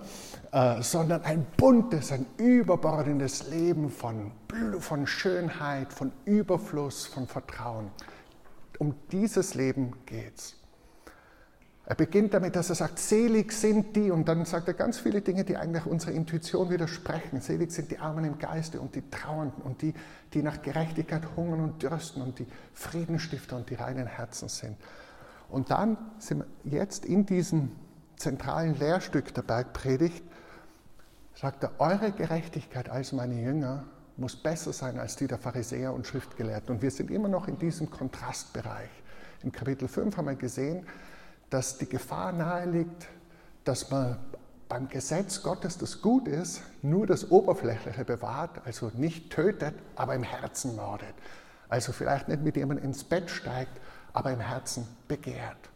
Äh, 0.52 0.82
sondern 0.82 1.22
ein 1.22 1.46
buntes, 1.56 2.12
ein 2.12 2.26
überbordendes 2.36 3.48
Leben 3.48 3.90
von, 3.90 4.32
von 4.80 5.06
Schönheit, 5.06 5.92
von 5.92 6.12
Überfluss, 6.24 7.06
von 7.06 7.26
Vertrauen. 7.26 7.90
Um 8.78 8.94
dieses 9.12 9.54
Leben 9.54 9.92
geht's. 10.06 10.56
Er 11.90 11.96
beginnt 11.96 12.34
damit, 12.34 12.54
dass 12.54 12.68
er 12.68 12.76
sagt, 12.76 13.00
selig 13.00 13.50
sind 13.50 13.96
die, 13.96 14.12
und 14.12 14.28
dann 14.28 14.44
sagt 14.44 14.68
er 14.68 14.74
ganz 14.74 15.00
viele 15.00 15.22
Dinge, 15.22 15.42
die 15.42 15.56
eigentlich 15.56 15.86
unserer 15.86 16.12
Intuition 16.12 16.70
widersprechen. 16.70 17.40
Selig 17.40 17.72
sind 17.72 17.90
die 17.90 17.98
Armen 17.98 18.24
im 18.24 18.38
Geiste 18.38 18.80
und 18.80 18.94
die 18.94 19.02
Trauernden 19.10 19.60
und 19.64 19.82
die, 19.82 19.92
die 20.32 20.40
nach 20.40 20.62
Gerechtigkeit 20.62 21.22
hungern 21.34 21.60
und 21.60 21.82
dürsten 21.82 22.22
und 22.22 22.38
die 22.38 22.46
Friedenstifter 22.74 23.56
und 23.56 23.70
die 23.70 23.74
reinen 23.74 24.06
Herzen 24.06 24.48
sind. 24.48 24.76
Und 25.50 25.70
dann 25.70 25.98
sind 26.18 26.44
wir 26.64 26.78
jetzt 26.78 27.04
in 27.04 27.26
diesem 27.26 27.72
zentralen 28.16 28.78
Lehrstück 28.78 29.34
der 29.34 29.42
Bergpredigt, 29.42 30.22
sagt 31.34 31.62
er, 31.64 31.72
eure 31.78 32.12
Gerechtigkeit 32.12 32.88
als 32.88 33.12
meine 33.12 33.40
Jünger 33.40 33.84
muss 34.16 34.36
besser 34.36 34.72
sein 34.72 34.98
als 34.98 35.16
die 35.16 35.26
der 35.26 35.38
Pharisäer 35.38 35.94
und 35.94 36.06
Schriftgelehrten. 36.06 36.74
Und 36.74 36.82
wir 36.82 36.90
sind 36.90 37.10
immer 37.10 37.28
noch 37.28 37.48
in 37.48 37.58
diesem 37.58 37.90
Kontrastbereich. 37.90 38.90
Im 39.42 39.50
Kapitel 39.50 39.88
5 39.88 40.16
haben 40.16 40.26
wir 40.26 40.34
gesehen, 40.34 40.86
dass 41.48 41.78
die 41.78 41.88
Gefahr 41.88 42.32
nahe 42.32 42.68
liegt, 42.68 43.08
dass 43.64 43.90
man 43.90 44.18
beim 44.68 44.88
Gesetz 44.88 45.42
Gottes, 45.42 45.78
das 45.78 46.00
gut 46.00 46.28
ist, 46.28 46.62
nur 46.82 47.06
das 47.06 47.30
Oberflächliche 47.30 48.04
bewahrt, 48.04 48.60
also 48.64 48.92
nicht 48.94 49.32
tötet, 49.32 49.74
aber 49.96 50.14
im 50.14 50.22
Herzen 50.22 50.76
mordet. 50.76 51.14
Also 51.68 51.92
vielleicht 51.92 52.28
nicht 52.28 52.42
mit 52.42 52.56
jemandem 52.56 52.84
ins 52.84 53.02
Bett 53.02 53.30
steigt, 53.30 53.80
aber 54.12 54.32
im 54.32 54.40
Herzen 54.40 54.86
begehrt. 55.08 55.70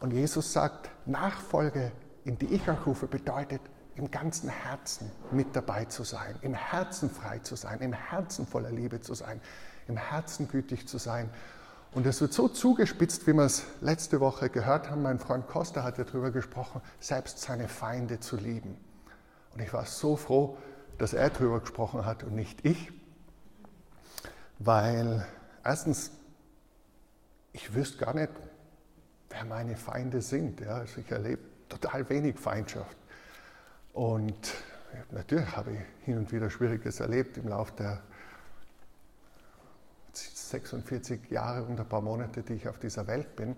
Und 0.00 0.12
Jesus 0.12 0.52
sagt, 0.52 0.90
Nachfolge, 1.06 1.92
in 2.24 2.38
die 2.38 2.46
ich 2.46 2.68
euch 2.68 2.86
rufe, 2.86 3.06
bedeutet, 3.06 3.60
im 3.96 4.10
ganzen 4.10 4.48
Herzen 4.48 5.10
mit 5.32 5.56
dabei 5.56 5.84
zu 5.86 6.04
sein, 6.04 6.36
im 6.42 6.54
Herzen 6.54 7.10
frei 7.10 7.40
zu 7.40 7.56
sein, 7.56 7.80
im 7.80 7.92
Herzen 7.92 8.46
voller 8.46 8.70
Liebe 8.70 9.00
zu 9.00 9.14
sein, 9.14 9.40
im 9.88 9.96
Herzen 9.96 10.48
gütig 10.48 10.86
zu 10.86 10.98
sein. 10.98 11.30
Und 11.92 12.06
es 12.06 12.20
wird 12.20 12.32
so 12.32 12.48
zugespitzt, 12.48 13.26
wie 13.26 13.32
wir 13.32 13.44
es 13.44 13.64
letzte 13.80 14.20
Woche 14.20 14.50
gehört 14.50 14.90
haben. 14.90 15.02
Mein 15.02 15.18
Freund 15.18 15.48
Costa 15.48 15.82
hat 15.82 15.98
ja 15.98 16.04
darüber 16.04 16.30
gesprochen, 16.30 16.80
selbst 17.00 17.40
seine 17.40 17.66
Feinde 17.66 18.20
zu 18.20 18.36
lieben. 18.36 18.76
Und 19.54 19.62
ich 19.62 19.72
war 19.72 19.84
so 19.84 20.16
froh, 20.16 20.56
dass 20.98 21.12
er 21.12 21.30
darüber 21.30 21.60
gesprochen 21.60 22.04
hat 22.04 22.22
und 22.22 22.34
nicht 22.34 22.64
ich, 22.64 22.92
weil 24.58 25.26
erstens, 25.64 26.12
ich 27.58 27.74
wüsste 27.74 27.98
gar 27.98 28.14
nicht, 28.14 28.30
wer 29.30 29.44
meine 29.44 29.76
Feinde 29.76 30.22
sind. 30.22 30.60
Ja. 30.60 30.76
Also 30.76 31.00
ich 31.00 31.10
erlebe 31.10 31.42
total 31.68 32.08
wenig 32.08 32.38
Feindschaft. 32.38 32.96
Und 33.92 34.54
natürlich 35.10 35.56
habe 35.56 35.72
ich 35.72 35.80
hin 36.04 36.18
und 36.18 36.32
wieder 36.32 36.50
Schwieriges 36.50 37.00
erlebt 37.00 37.36
im 37.36 37.48
Laufe 37.48 37.72
der 37.76 38.00
46 40.12 41.30
Jahre 41.30 41.64
und 41.64 41.78
ein 41.78 41.88
paar 41.88 42.00
Monate, 42.00 42.42
die 42.42 42.54
ich 42.54 42.68
auf 42.68 42.78
dieser 42.78 43.06
Welt 43.06 43.34
bin. 43.34 43.56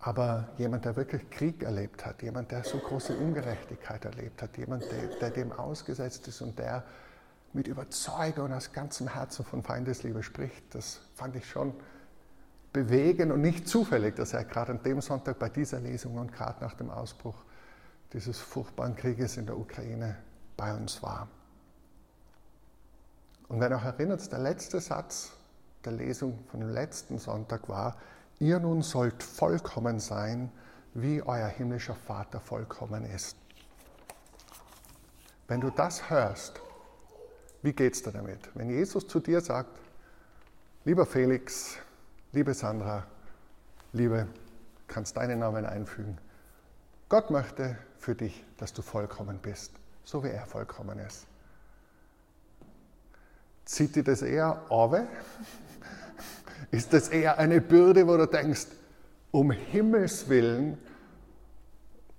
Aber 0.00 0.48
jemand, 0.58 0.84
der 0.84 0.96
wirklich 0.96 1.30
Krieg 1.30 1.62
erlebt 1.62 2.04
hat, 2.04 2.22
jemand, 2.22 2.50
der 2.50 2.64
so 2.64 2.78
große 2.78 3.16
Ungerechtigkeit 3.16 4.04
erlebt 4.04 4.42
hat, 4.42 4.58
jemand, 4.58 4.84
der, 4.90 5.06
der 5.20 5.30
dem 5.30 5.52
ausgesetzt 5.52 6.28
ist 6.28 6.42
und 6.42 6.58
der 6.58 6.84
mit 7.52 7.68
Überzeugung 7.68 8.52
aus 8.52 8.72
ganzem 8.72 9.08
Herzen 9.08 9.44
von 9.44 9.62
Feindesliebe 9.62 10.22
spricht, 10.22 10.74
das 10.74 11.00
fand 11.14 11.36
ich 11.36 11.48
schon 11.48 11.72
bewegen 12.74 13.30
und 13.30 13.40
nicht 13.40 13.68
zufällig, 13.68 14.16
dass 14.16 14.34
er 14.34 14.44
gerade 14.44 14.72
an 14.72 14.82
dem 14.82 15.00
Sonntag 15.00 15.38
bei 15.38 15.48
dieser 15.48 15.80
Lesung 15.80 16.18
und 16.18 16.32
gerade 16.32 16.60
nach 16.62 16.74
dem 16.74 16.90
Ausbruch 16.90 17.36
dieses 18.12 18.38
furchtbaren 18.38 18.96
Krieges 18.96 19.36
in 19.36 19.46
der 19.46 19.56
Ukraine 19.56 20.16
bei 20.56 20.74
uns 20.74 21.02
war. 21.02 21.28
Und 23.48 23.60
wenn 23.60 23.72
euch 23.72 23.84
erinnert, 23.84 24.30
der 24.30 24.40
letzte 24.40 24.80
Satz 24.80 25.30
der 25.84 25.92
Lesung 25.92 26.40
von 26.50 26.60
dem 26.60 26.70
letzten 26.70 27.18
Sonntag 27.18 27.68
war, 27.68 27.96
ihr 28.40 28.58
nun 28.58 28.82
sollt 28.82 29.22
vollkommen 29.22 30.00
sein, 30.00 30.50
wie 30.94 31.22
euer 31.22 31.46
himmlischer 31.46 31.94
Vater 31.94 32.40
vollkommen 32.40 33.04
ist. 33.04 33.36
Wenn 35.46 35.60
du 35.60 35.70
das 35.70 36.10
hörst, 36.10 36.60
wie 37.62 37.72
geht 37.72 37.94
es 37.94 38.02
dir 38.02 38.12
damit? 38.12 38.50
Wenn 38.54 38.68
Jesus 38.68 39.06
zu 39.06 39.20
dir 39.20 39.40
sagt, 39.40 39.78
lieber 40.84 41.06
Felix, 41.06 41.78
Liebe 42.34 42.52
Sandra, 42.52 43.06
liebe, 43.92 44.26
kannst 44.88 45.16
deinen 45.16 45.38
Namen 45.38 45.64
einfügen. 45.64 46.18
Gott 47.08 47.30
möchte 47.30 47.78
für 47.96 48.16
dich, 48.16 48.44
dass 48.56 48.72
du 48.72 48.82
vollkommen 48.82 49.38
bist, 49.38 49.70
so 50.02 50.24
wie 50.24 50.30
er 50.30 50.44
vollkommen 50.44 50.98
ist. 50.98 51.28
Zieht 53.64 53.94
dir 53.94 54.02
das 54.02 54.22
eher 54.22 54.68
auf? 54.68 54.96
Ist 56.72 56.92
das 56.92 57.08
eher 57.08 57.38
eine 57.38 57.60
Bürde, 57.60 58.08
wo 58.08 58.16
du 58.16 58.26
denkst, 58.26 58.66
um 59.30 59.52
Himmels 59.52 60.28
Willen, 60.28 60.76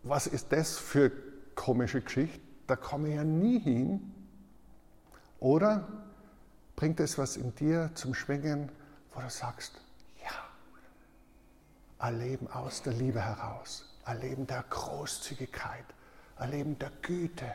was 0.04 0.28
ist 0.28 0.50
das 0.54 0.78
für 0.78 1.12
komische 1.56 2.00
Geschichte? 2.00 2.40
Da 2.68 2.78
komme 2.78 3.10
ich 3.10 3.16
ja 3.16 3.24
nie 3.26 3.60
hin. 3.60 4.14
Oder 5.42 5.86
bringt 6.78 7.02
es 7.02 7.18
was 7.18 7.36
in 7.36 7.54
dir 7.56 7.90
zum 7.96 8.14
Schwingen, 8.14 8.72
wo 9.14 9.20
du 9.20 9.30
sagst, 9.30 9.82
erleben 12.06 12.48
aus 12.52 12.84
der 12.84 12.94
Liebe 12.94 13.20
heraus, 13.20 13.84
erleben 14.06 14.46
der 14.46 14.64
Großzügigkeit, 14.70 15.86
erleben 16.38 16.78
der 16.78 16.92
Güte, 17.02 17.52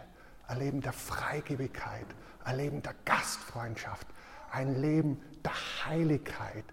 erleben 0.48 0.80
der 0.80 0.92
Freigebigkeit, 0.92 2.06
erleben 2.44 2.82
der 2.82 2.94
Gastfreundschaft, 3.04 4.08
ein 4.50 4.80
Leben 4.80 5.22
der 5.44 5.52
Heiligkeit, 5.86 6.64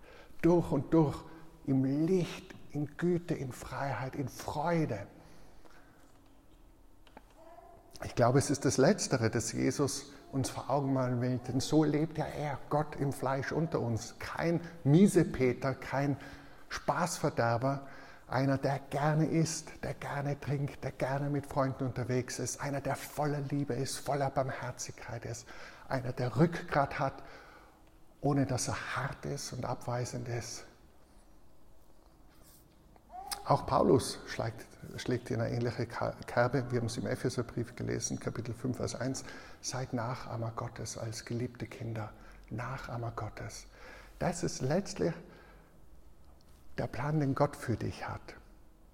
durch 0.41 0.71
und 0.71 0.91
durch 0.91 1.23
im 1.67 2.07
Licht, 2.07 2.55
in 2.71 2.97
Güte, 2.97 3.35
in 3.35 3.51
Freiheit, 3.51 4.15
in 4.15 4.27
Freude. 4.27 5.05
Ich 8.03 8.15
glaube, 8.15 8.39
es 8.39 8.49
ist 8.49 8.65
das 8.65 8.77
Letztere, 8.77 9.29
das 9.29 9.51
Jesus 9.51 10.11
uns 10.31 10.49
vor 10.49 10.71
Augen 10.71 10.93
malen 10.93 11.21
will, 11.21 11.39
denn 11.47 11.59
so 11.59 11.83
lebt 11.83 12.17
ja 12.17 12.25
er, 12.25 12.57
Gott 12.69 12.95
im 12.95 13.13
Fleisch 13.13 13.51
unter 13.51 13.81
uns. 13.81 14.15
Kein 14.17 14.61
Miesepeter, 14.83 15.75
kein 15.75 16.17
Spaßverderber, 16.69 17.87
einer, 18.27 18.57
der 18.57 18.79
gerne 18.89 19.25
isst, 19.25 19.71
der 19.83 19.93
gerne 19.93 20.39
trinkt, 20.39 20.83
der 20.83 20.91
gerne 20.91 21.29
mit 21.29 21.45
Freunden 21.45 21.85
unterwegs 21.85 22.39
ist, 22.39 22.61
einer, 22.61 22.81
der 22.81 22.95
voller 22.95 23.39
Liebe 23.39 23.73
ist, 23.73 23.97
voller 23.97 24.29
Barmherzigkeit 24.29 25.25
ist, 25.25 25.47
einer, 25.87 26.11
der 26.11 26.35
Rückgrat 26.35 26.99
hat, 26.99 27.23
ohne 28.19 28.45
dass 28.45 28.67
er 28.67 28.95
hart 28.95 29.25
ist 29.25 29.53
und 29.53 29.65
abweisend 29.65 30.27
ist. 30.27 30.65
Auch 33.45 33.65
Paulus 33.65 34.19
schlägt, 34.27 34.65
schlägt 34.97 35.31
in 35.31 35.39
eine 35.39 35.55
ähnliche 35.55 35.85
Kerbe. 35.85 36.69
Wir 36.69 36.79
haben 36.79 36.87
es 36.87 36.97
im 36.97 37.07
Epheserbrief 37.07 37.77
gelesen, 37.77 38.19
Kapitel 38.19 38.53
5, 38.53 38.75
Vers 38.75 38.95
1. 38.95 39.23
Seid 39.61 39.93
Nachahmer 39.93 40.51
Gottes 40.57 40.97
als 40.97 41.23
geliebte 41.23 41.65
Kinder. 41.65 42.11
Nachahmer 42.49 43.13
Gottes. 43.15 43.65
Das 44.19 44.43
ist 44.43 44.61
letztlich 44.61 45.13
der 46.77 46.87
Plan, 46.87 47.19
den 47.19 47.35
Gott 47.35 47.55
für 47.55 47.75
dich 47.75 48.07
hat. 48.07 48.35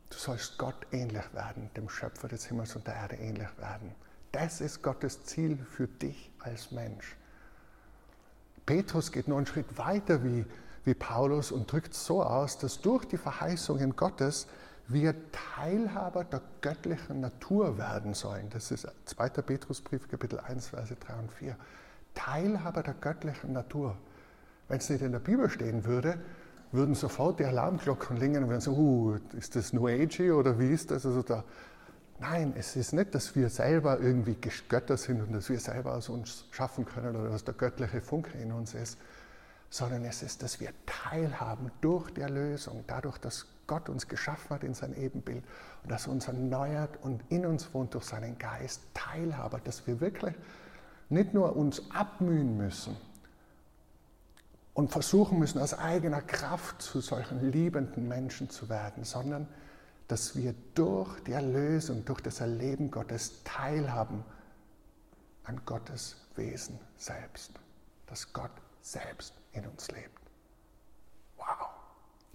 Du 0.10 0.18
sollst 0.18 0.58
Gott 0.58 0.88
ähnlich 0.92 1.34
werden, 1.34 1.70
dem 1.76 1.90
Schöpfer 1.90 2.28
des 2.28 2.46
Himmels 2.46 2.76
und 2.76 2.86
der 2.88 2.96
Erde 2.96 3.16
ähnlich 3.16 3.50
werden. 3.58 3.96
Das 4.32 4.62
ist 4.62 4.82
Gottes 4.82 5.26
Ziel 5.26 5.58
für 5.58 5.88
dich 5.88 6.32
als 6.40 6.72
Mensch. 6.72 7.16
Petrus 8.66 9.12
geht 9.12 9.28
nur 9.28 9.38
einen 9.38 9.46
Schritt 9.46 9.78
weiter 9.78 10.24
wie, 10.24 10.46
wie 10.86 10.94
Paulus 10.94 11.52
und 11.52 11.72
drückt 11.72 11.94
so 11.94 12.24
aus, 12.24 12.58
dass 12.58 12.82
durch 12.82 13.06
die 13.06 13.18
Verheißungen 13.18 13.96
Gottes 13.96 14.48
wir 14.88 15.16
Teilhaber 15.32 16.24
der 16.24 16.42
göttlichen 16.62 17.22
Natur 17.22 17.78
werden 17.78 18.14
sollen. 18.14 18.50
Das 18.50 18.72
ist 18.72 18.88
2. 19.06 19.30
Petrusbrief, 19.30 20.10
Kapitel 20.10 20.40
1, 20.40 20.70
Verse 20.70 20.96
3 20.96 21.14
und 21.16 21.32
4. 21.32 21.56
Teilhaber 22.14 22.84
der 22.84 22.94
göttlichen 22.96 23.54
Natur. 23.54 23.98
Wenn 24.68 24.78
es 24.78 24.90
nicht 24.90 25.02
in 25.02 25.12
der 25.12 25.20
Bibel 25.20 25.50
stehen 25.50 25.86
würde, 25.86 26.20
würden 26.74 26.96
sofort 26.96 27.40
die 27.40 27.46
Alarmglocken 27.46 28.18
klingen 28.18 28.44
und 28.44 28.50
würden 28.50 28.62
sagen, 28.62 28.78
uh, 28.78 29.18
ist 29.38 29.56
das 29.56 29.74
New 29.74 29.88
Age 29.88 30.32
oder 30.32 30.60
wie 30.60 30.70
ist 30.70 30.92
das? 30.92 31.06
Also 31.06 31.22
da, 31.22 31.44
nein, 32.20 32.54
es 32.58 32.76
ist 32.76 32.94
nicht, 32.94 33.14
dass 33.14 33.36
wir 33.36 33.50
selber 33.50 34.00
irgendwie 34.00 34.36
Götter 34.68 34.98
sind 34.98 35.22
und 35.22 35.34
dass 35.34 35.50
wir 35.50 35.60
selber 35.60 35.96
aus 35.96 36.10
uns 36.10 36.46
schaffen 36.52 36.86
können 36.86 37.16
oder 37.16 37.30
dass 37.30 37.44
der 37.44 37.54
göttliche 37.54 38.02
Funke 38.02 38.38
in 38.40 38.52
uns 38.52 38.74
ist, 38.74 38.98
sondern 39.70 40.04
es 40.06 40.24
ist, 40.24 40.44
dass 40.44 40.60
wir 40.60 40.72
teilhaben 40.86 41.72
durch 41.82 42.12
die 42.12 42.22
Erlösung, 42.22 42.84
dadurch, 42.88 43.18
dass 43.20 43.48
Gott 43.68 43.88
uns 43.88 44.08
geschaffen 44.08 44.50
hat 44.50 44.64
in 44.64 44.74
sein 44.74 44.96
Ebenbild 44.96 45.44
und 45.84 45.92
dass 45.92 46.08
er 46.08 46.14
uns 46.14 46.28
erneuert 46.28 46.98
und 47.02 47.24
in 47.30 47.46
uns 47.46 47.74
wohnt 47.74 47.94
durch 47.94 48.04
seinen 48.06 48.38
Geist, 48.38 48.82
Teilhaber, 48.94 49.60
dass 49.64 49.86
wir 49.88 50.02
wirklich 50.02 50.36
nicht 51.10 51.34
nur 51.34 51.56
uns 51.56 51.84
abmühen 51.92 52.58
müssen, 52.58 52.98
und 54.74 54.92
versuchen 54.92 55.40
müssen, 55.40 55.60
aus 55.60 55.74
eigener 55.74 56.22
Kraft 56.22 56.82
zu 56.82 57.00
solchen 57.00 57.52
liebenden 57.52 58.08
Menschen 58.08 58.50
zu 58.50 58.70
werden, 58.70 59.04
sondern 59.04 59.48
dass 60.08 60.36
wir 60.36 60.54
durch 60.74 61.20
die 61.22 61.32
Erlösung, 61.32 62.04
durch 62.06 62.22
das 62.22 62.42
Erleben 62.42 62.92
Gottes 62.92 63.44
teilhaben 63.44 64.24
an 65.44 65.62
Gottes 65.66 66.18
Wesen 66.36 66.80
selbst, 66.98 67.52
dass 68.08 68.32
Gott 68.34 68.52
selbst 68.82 69.34
in 69.54 69.66
uns 69.68 69.90
lebt. 69.92 70.20
Wow, 71.38 71.70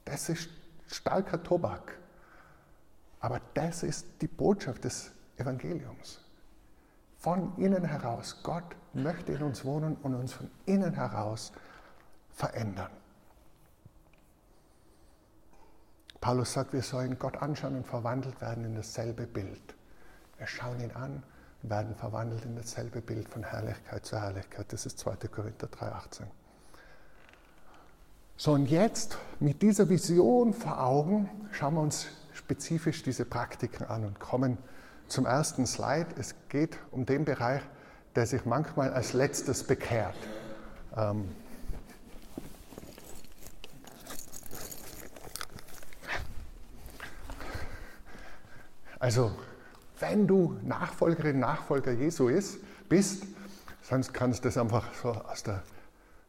das 0.04 0.28
ist 0.28 0.48
starker 0.86 1.42
Tobak, 1.42 1.98
aber 3.20 3.40
das 3.54 3.82
ist 3.82 4.06
die 4.20 4.28
Botschaft 4.28 4.84
des 4.84 5.10
Evangeliums. 5.36 6.20
Von 7.18 7.56
innen 7.58 7.84
heraus, 7.84 8.40
Gott 8.42 8.76
möchte 8.94 9.32
in 9.32 9.42
uns 9.42 9.64
wohnen 9.64 9.96
und 9.96 10.14
uns 10.14 10.32
von 10.32 10.50
innen 10.66 10.94
heraus 10.94 11.52
verändern. 12.38 12.90
Paulus 16.20 16.52
sagt, 16.52 16.72
wir 16.72 16.82
sollen 16.82 17.18
Gott 17.18 17.36
anschauen 17.36 17.76
und 17.76 17.86
verwandelt 17.86 18.40
werden 18.40 18.64
in 18.64 18.74
dasselbe 18.74 19.26
Bild. 19.26 19.74
Wir 20.36 20.46
schauen 20.46 20.80
ihn 20.80 20.92
an 20.92 21.22
werden 21.62 21.94
verwandelt 21.94 22.44
in 22.44 22.56
dasselbe 22.56 23.00
Bild 23.00 23.28
von 23.28 23.42
Herrlichkeit 23.42 24.04
zu 24.06 24.20
Herrlichkeit. 24.20 24.72
Das 24.72 24.86
ist 24.86 24.98
2. 24.98 25.16
Korinther 25.28 25.66
3,18. 25.66 26.22
So, 28.36 28.52
und 28.52 28.66
jetzt 28.66 29.18
mit 29.40 29.62
dieser 29.62 29.88
Vision 29.88 30.54
vor 30.54 30.80
Augen 30.80 31.28
schauen 31.50 31.74
wir 31.74 31.80
uns 31.80 32.06
spezifisch 32.32 33.02
diese 33.02 33.24
Praktiken 33.24 33.84
an 33.84 34.04
und 34.04 34.20
kommen 34.20 34.58
zum 35.08 35.26
ersten 35.26 35.66
Slide. 35.66 36.06
Es 36.16 36.36
geht 36.48 36.78
um 36.92 37.04
den 37.04 37.24
Bereich, 37.24 37.62
der 38.14 38.26
sich 38.26 38.44
manchmal 38.44 38.92
als 38.92 39.12
letztes 39.12 39.64
bekehrt. 39.64 40.16
Ähm 40.96 41.34
also, 48.98 49.30
wenn 50.00 50.26
du 50.26 50.56
Nachfolgerin, 50.62 51.38
Nachfolger 51.38 51.92
Jesu 51.92 52.28
ist, 52.28 52.58
bist, 52.88 53.24
sonst 53.82 54.12
kannst 54.12 54.44
du 54.44 54.48
das 54.48 54.58
einfach 54.58 54.92
so 54.94 55.10
aus 55.10 55.42
der 55.42 55.62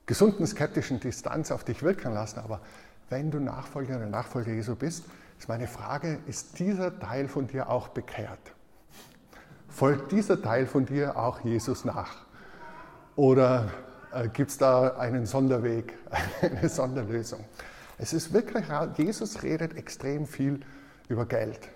gesunden 0.06 0.46
skeptischen 0.48 1.00
Distanz 1.00 1.52
auf 1.52 1.64
dich 1.64 1.84
wirken 1.84 2.14
lassen, 2.14 2.40
aber 2.40 2.62
wenn 3.10 3.32
du 3.32 3.40
Nachfolgerin 3.40 4.02
oder 4.02 4.10
Nachfolger 4.10 4.52
Jesu 4.52 4.76
bist, 4.76 5.06
ist 5.38 5.48
meine 5.48 5.68
Frage, 5.68 6.20
ist 6.28 6.60
dieser 6.60 7.00
Teil 7.00 7.28
von 7.28 7.48
dir 7.48 7.70
auch 7.70 7.90
bekehrt? 7.90 8.40
Folgt 9.68 10.12
dieser 10.12 10.42
Teil 10.42 10.66
von 10.66 10.86
dir 10.86 11.16
auch 11.18 11.40
Jesus 11.42 11.86
nach? 11.86 12.26
Oder 13.16 13.70
äh, 14.12 14.28
gibt 14.30 14.52
es 14.52 14.58
da 14.58 14.98
einen 14.98 15.26
Sonderweg, 15.26 15.98
eine 16.42 16.70
Sonderlösung? 16.70 17.44
Es 17.98 18.14
ist 18.14 18.34
wirklich, 18.34 18.66
Jesus 18.98 19.44
redet 19.44 19.76
extrem 19.76 20.26
viel 20.26 20.62
über 21.08 21.26
Geld. 21.26 21.70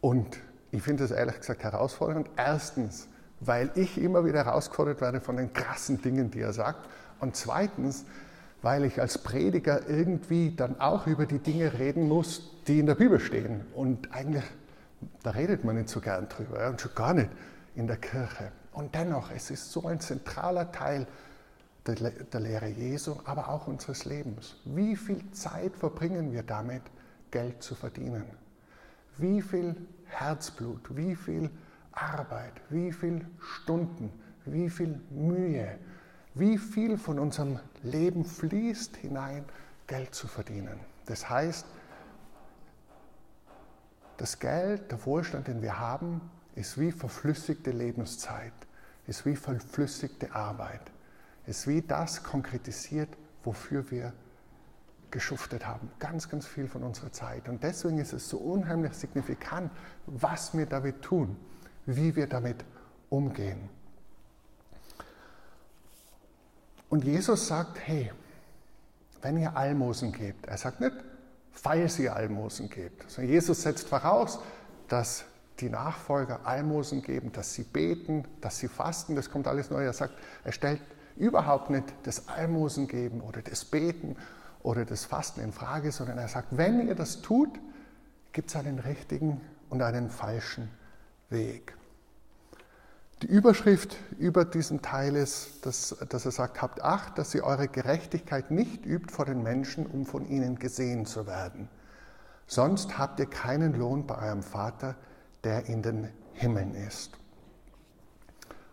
Und 0.00 0.38
ich 0.70 0.82
finde 0.82 1.04
es 1.04 1.10
ehrlich 1.10 1.38
gesagt 1.38 1.62
herausfordernd. 1.62 2.30
Erstens, 2.36 3.08
weil 3.40 3.70
ich 3.74 4.00
immer 4.00 4.24
wieder 4.24 4.44
herausgefordert 4.44 5.00
werde 5.00 5.20
von 5.20 5.36
den 5.36 5.52
krassen 5.52 6.00
Dingen, 6.00 6.30
die 6.30 6.40
er 6.40 6.52
sagt. 6.52 6.88
Und 7.20 7.36
zweitens, 7.36 8.04
weil 8.62 8.84
ich 8.84 9.00
als 9.00 9.18
Prediger 9.18 9.88
irgendwie 9.88 10.54
dann 10.54 10.80
auch 10.80 11.06
über 11.06 11.26
die 11.26 11.38
Dinge 11.38 11.78
reden 11.78 12.08
muss, 12.08 12.50
die 12.66 12.78
in 12.78 12.86
der 12.86 12.94
Bibel 12.94 13.18
stehen. 13.20 13.64
Und 13.74 14.12
eigentlich, 14.12 14.44
da 15.22 15.30
redet 15.30 15.64
man 15.64 15.76
nicht 15.76 15.88
so 15.88 16.00
gern 16.00 16.28
drüber 16.28 16.68
und 16.68 16.80
schon 16.80 16.94
gar 16.94 17.14
nicht 17.14 17.30
in 17.74 17.86
der 17.86 17.96
Kirche. 17.96 18.52
Und 18.72 18.94
dennoch, 18.94 19.30
es 19.34 19.50
ist 19.50 19.72
so 19.72 19.86
ein 19.86 20.00
zentraler 20.00 20.70
Teil 20.72 21.06
der, 21.86 22.10
der 22.10 22.40
Lehre 22.40 22.68
Jesu, 22.68 23.16
aber 23.24 23.48
auch 23.48 23.66
unseres 23.66 24.04
Lebens. 24.04 24.56
Wie 24.64 24.94
viel 24.96 25.22
Zeit 25.32 25.74
verbringen 25.76 26.32
wir 26.32 26.42
damit, 26.42 26.82
Geld 27.30 27.62
zu 27.62 27.74
verdienen? 27.74 28.24
Wie 29.20 29.42
viel 29.42 29.76
Herzblut, 30.06 30.96
wie 30.96 31.14
viel 31.14 31.50
Arbeit, 31.92 32.54
wie 32.70 32.92
viel 32.92 33.26
Stunden, 33.38 34.10
wie 34.44 34.70
viel 34.70 35.00
Mühe, 35.10 35.78
wie 36.34 36.56
viel 36.58 36.96
von 36.96 37.18
unserem 37.18 37.58
Leben 37.82 38.24
fließt 38.24 38.96
hinein, 38.96 39.44
Geld 39.86 40.14
zu 40.14 40.26
verdienen. 40.26 40.78
Das 41.06 41.28
heißt, 41.28 41.66
das 44.16 44.38
Geld, 44.38 44.90
der 44.90 45.04
Wohlstand, 45.06 45.48
den 45.48 45.62
wir 45.62 45.78
haben, 45.78 46.20
ist 46.54 46.78
wie 46.78 46.92
verflüssigte 46.92 47.70
Lebenszeit, 47.70 48.52
ist 49.06 49.26
wie 49.26 49.36
verflüssigte 49.36 50.34
Arbeit, 50.34 50.92
ist 51.46 51.66
wie 51.66 51.82
das 51.82 52.22
konkretisiert, 52.22 53.08
wofür 53.42 53.90
wir 53.90 54.12
geschuftet 55.10 55.66
haben. 55.66 55.90
Ganz, 55.98 56.28
ganz 56.28 56.46
viel 56.46 56.68
von 56.68 56.82
unserer 56.82 57.12
Zeit. 57.12 57.48
Und 57.48 57.62
deswegen 57.62 57.98
ist 57.98 58.12
es 58.12 58.28
so 58.28 58.38
unheimlich 58.38 58.92
signifikant, 58.94 59.70
was 60.06 60.56
wir 60.56 60.66
damit 60.66 61.02
tun, 61.02 61.36
wie 61.86 62.16
wir 62.16 62.26
damit 62.26 62.64
umgehen. 63.08 63.68
Und 66.88 67.04
Jesus 67.04 67.46
sagt, 67.46 67.78
hey, 67.86 68.12
wenn 69.22 69.36
ihr 69.38 69.56
Almosen 69.56 70.12
gebt, 70.12 70.46
er 70.46 70.58
sagt 70.58 70.80
nicht, 70.80 70.96
falls 71.52 71.98
ihr 71.98 72.14
Almosen 72.14 72.68
gebt, 72.68 73.08
sondern 73.10 73.32
Jesus 73.32 73.62
setzt 73.62 73.88
voraus, 73.88 74.40
dass 74.88 75.24
die 75.60 75.68
Nachfolger 75.68 76.40
Almosen 76.44 77.02
geben, 77.02 77.32
dass 77.32 77.54
sie 77.54 77.64
beten, 77.64 78.24
dass 78.40 78.58
sie 78.58 78.68
fasten, 78.68 79.14
das 79.14 79.30
kommt 79.30 79.46
alles 79.46 79.70
neu. 79.70 79.84
Er 79.84 79.92
sagt, 79.92 80.14
er 80.42 80.52
stellt 80.52 80.80
überhaupt 81.16 81.70
nicht 81.70 81.84
das 82.04 82.28
Almosen 82.28 82.88
geben 82.88 83.20
oder 83.20 83.42
das 83.42 83.64
Beten 83.64 84.16
oder 84.62 84.84
das 84.84 85.04
Fasten 85.04 85.40
in 85.40 85.52
Frage, 85.52 85.92
sondern 85.92 86.18
er 86.18 86.28
sagt, 86.28 86.56
wenn 86.56 86.86
ihr 86.86 86.94
das 86.94 87.22
tut, 87.22 87.58
gibt 88.32 88.50
es 88.50 88.56
einen 88.56 88.78
richtigen 88.78 89.40
und 89.68 89.82
einen 89.82 90.10
falschen 90.10 90.68
Weg. 91.30 91.74
Die 93.22 93.26
Überschrift 93.26 93.96
über 94.18 94.46
diesen 94.46 94.80
Teil 94.80 95.14
ist, 95.14 95.66
dass, 95.66 95.94
dass 96.08 96.24
er 96.24 96.30
sagt, 96.30 96.62
habt 96.62 96.82
Acht, 96.82 97.18
dass 97.18 97.34
ihr 97.34 97.44
eure 97.44 97.68
Gerechtigkeit 97.68 98.50
nicht 98.50 98.86
übt 98.86 99.12
vor 99.12 99.26
den 99.26 99.42
Menschen, 99.42 99.86
um 99.86 100.06
von 100.06 100.26
ihnen 100.26 100.58
gesehen 100.58 101.04
zu 101.04 101.26
werden. 101.26 101.68
Sonst 102.46 102.98
habt 102.98 103.20
ihr 103.20 103.26
keinen 103.26 103.74
Lohn 103.74 104.06
bei 104.06 104.16
eurem 104.26 104.42
Vater, 104.42 104.96
der 105.44 105.66
in 105.66 105.82
den 105.82 106.08
Himmeln 106.32 106.74
ist. 106.74 107.12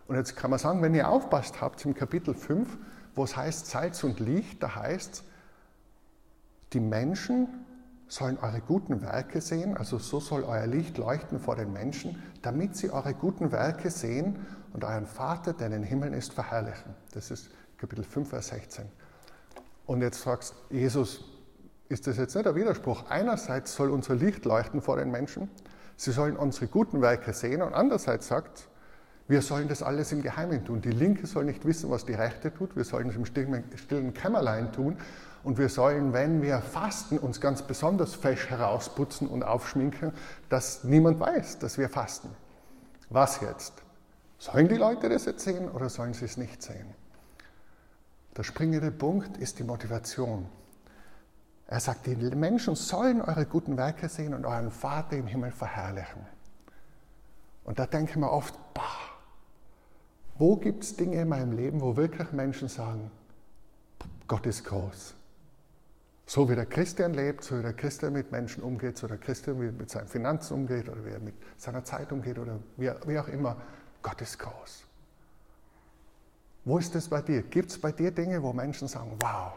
Und 0.06 0.16
jetzt 0.16 0.34
kann 0.34 0.50
man 0.50 0.58
sagen, 0.58 0.80
wenn 0.80 0.94
ihr 0.94 1.08
aufpasst 1.08 1.60
habt 1.60 1.84
im 1.84 1.94
Kapitel 1.94 2.34
5, 2.34 2.78
wo 3.14 3.24
es 3.24 3.36
heißt 3.36 3.66
Salz 3.66 4.02
und 4.02 4.18
Licht, 4.18 4.62
da 4.62 4.74
heißt 4.74 5.12
es, 5.12 5.24
die 6.72 6.80
Menschen 6.80 7.48
sollen 8.08 8.38
eure 8.38 8.60
guten 8.60 9.02
Werke 9.02 9.40
sehen, 9.40 9.76
also 9.76 9.98
so 9.98 10.18
soll 10.20 10.44
euer 10.44 10.66
Licht 10.66 10.96
leuchten 10.96 11.38
vor 11.38 11.56
den 11.56 11.72
Menschen, 11.72 12.22
damit 12.42 12.76
sie 12.76 12.90
eure 12.90 13.14
guten 13.14 13.52
Werke 13.52 13.90
sehen 13.90 14.46
und 14.72 14.84
euren 14.84 15.06
Vater, 15.06 15.52
der 15.52 15.66
in 15.66 15.72
den 15.72 15.82
Himmeln 15.82 16.14
ist, 16.14 16.32
verherrlichen. 16.32 16.94
Das 17.12 17.30
ist 17.30 17.50
Kapitel 17.76 18.04
5, 18.04 18.30
Vers 18.30 18.48
16. 18.48 18.86
Und 19.86 20.02
jetzt 20.02 20.18
fragst 20.18 20.54
Jesus, 20.70 21.24
ist 21.88 22.06
das 22.06 22.16
jetzt 22.16 22.34
nicht 22.34 22.46
ein 22.46 22.54
Widerspruch? 22.54 23.08
Einerseits 23.08 23.74
soll 23.74 23.90
unser 23.90 24.14
Licht 24.14 24.44
leuchten 24.44 24.82
vor 24.82 24.96
den 24.96 25.10
Menschen, 25.10 25.50
sie 25.96 26.12
sollen 26.12 26.36
unsere 26.36 26.66
guten 26.66 27.00
Werke 27.02 27.32
sehen 27.32 27.62
und 27.62 27.74
andererseits 27.74 28.28
sagt, 28.28 28.68
wir 29.28 29.42
sollen 29.42 29.68
das 29.68 29.82
alles 29.82 30.10
im 30.10 30.22
Geheimen 30.22 30.64
tun. 30.64 30.80
Die 30.80 30.90
Linke 30.90 31.26
soll 31.26 31.44
nicht 31.44 31.64
wissen, 31.66 31.90
was 31.90 32.06
die 32.06 32.14
Rechte 32.14 32.52
tut, 32.52 32.74
wir 32.74 32.84
sollen 32.84 33.10
es 33.10 33.16
im 33.16 33.26
stillen, 33.26 34.14
Kämmerlein 34.14 34.72
tun 34.72 34.96
und 35.44 35.58
wir 35.58 35.68
sollen, 35.68 36.14
wenn 36.14 36.40
wir 36.42 36.60
fasten, 36.60 37.18
uns 37.18 37.40
ganz 37.40 37.62
besonders 37.62 38.14
fesch 38.14 38.48
herausputzen 38.48 39.28
und 39.28 39.42
aufschminken, 39.42 40.12
dass 40.48 40.82
niemand 40.82 41.20
weiß, 41.20 41.58
dass 41.58 41.76
wir 41.76 41.90
fasten. 41.90 42.30
Was 43.10 43.40
jetzt? 43.42 43.74
Sollen 44.38 44.68
die 44.68 44.76
Leute 44.76 45.08
das 45.08 45.26
jetzt 45.26 45.44
sehen 45.44 45.68
oder 45.68 45.90
sollen 45.90 46.14
sie 46.14 46.24
es 46.24 46.38
nicht 46.38 46.62
sehen? 46.62 46.94
Der 48.36 48.44
springende 48.44 48.90
Punkt 48.90 49.36
ist 49.36 49.58
die 49.58 49.64
Motivation. 49.64 50.46
Er 51.66 51.80
sagt, 51.80 52.06
die 52.06 52.16
Menschen 52.16 52.76
sollen 52.76 53.20
eure 53.20 53.44
guten 53.44 53.76
Werke 53.76 54.08
sehen 54.08 54.32
und 54.32 54.46
euren 54.46 54.70
Vater 54.70 55.16
im 55.16 55.26
Himmel 55.26 55.50
verherrlichen. 55.50 56.24
Und 57.64 57.78
da 57.78 57.84
denke 57.84 58.12
ich 58.12 58.16
mir 58.16 58.30
oft, 58.30 58.54
bah, 58.72 59.07
wo 60.38 60.56
gibt 60.56 60.84
es 60.84 60.96
Dinge 60.96 61.20
in 61.20 61.28
meinem 61.28 61.52
Leben, 61.52 61.80
wo 61.80 61.96
wirklich 61.96 62.32
Menschen 62.32 62.68
sagen, 62.68 63.10
Gott 64.26 64.46
ist 64.46 64.64
groß. 64.64 65.14
So 66.26 66.48
wie 66.50 66.54
der 66.54 66.66
Christian 66.66 67.14
lebt, 67.14 67.42
so 67.42 67.58
wie 67.58 67.62
der 67.62 67.72
Christian 67.72 68.12
mit 68.12 68.30
Menschen 68.30 68.62
umgeht, 68.62 68.98
so 68.98 69.06
wie 69.06 69.12
der 69.12 69.18
Christian 69.18 69.58
mit 69.58 69.90
seinen 69.90 70.08
Finanzen 70.08 70.54
umgeht 70.54 70.88
oder 70.88 71.04
wie 71.04 71.10
er 71.10 71.20
mit 71.20 71.34
seiner 71.56 71.82
Zeit 71.84 72.12
umgeht 72.12 72.38
oder 72.38 72.58
wie, 72.76 72.90
wie 73.06 73.18
auch 73.18 73.28
immer, 73.28 73.56
Gott 74.02 74.20
ist 74.20 74.38
groß. 74.38 74.84
Wo 76.64 76.78
ist 76.78 76.94
das 76.94 77.08
bei 77.08 77.22
dir? 77.22 77.42
Gibt 77.42 77.70
es 77.70 77.80
bei 77.80 77.92
dir 77.92 78.10
Dinge, 78.10 78.42
wo 78.42 78.52
Menschen 78.52 78.88
sagen, 78.88 79.16
wow, 79.20 79.54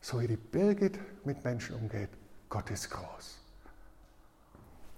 so 0.00 0.20
wie 0.20 0.26
die 0.26 0.36
Birgit 0.36 0.98
mit 1.24 1.44
Menschen 1.44 1.76
umgeht, 1.76 2.10
Gott 2.48 2.68
ist 2.70 2.90
groß. 2.90 3.39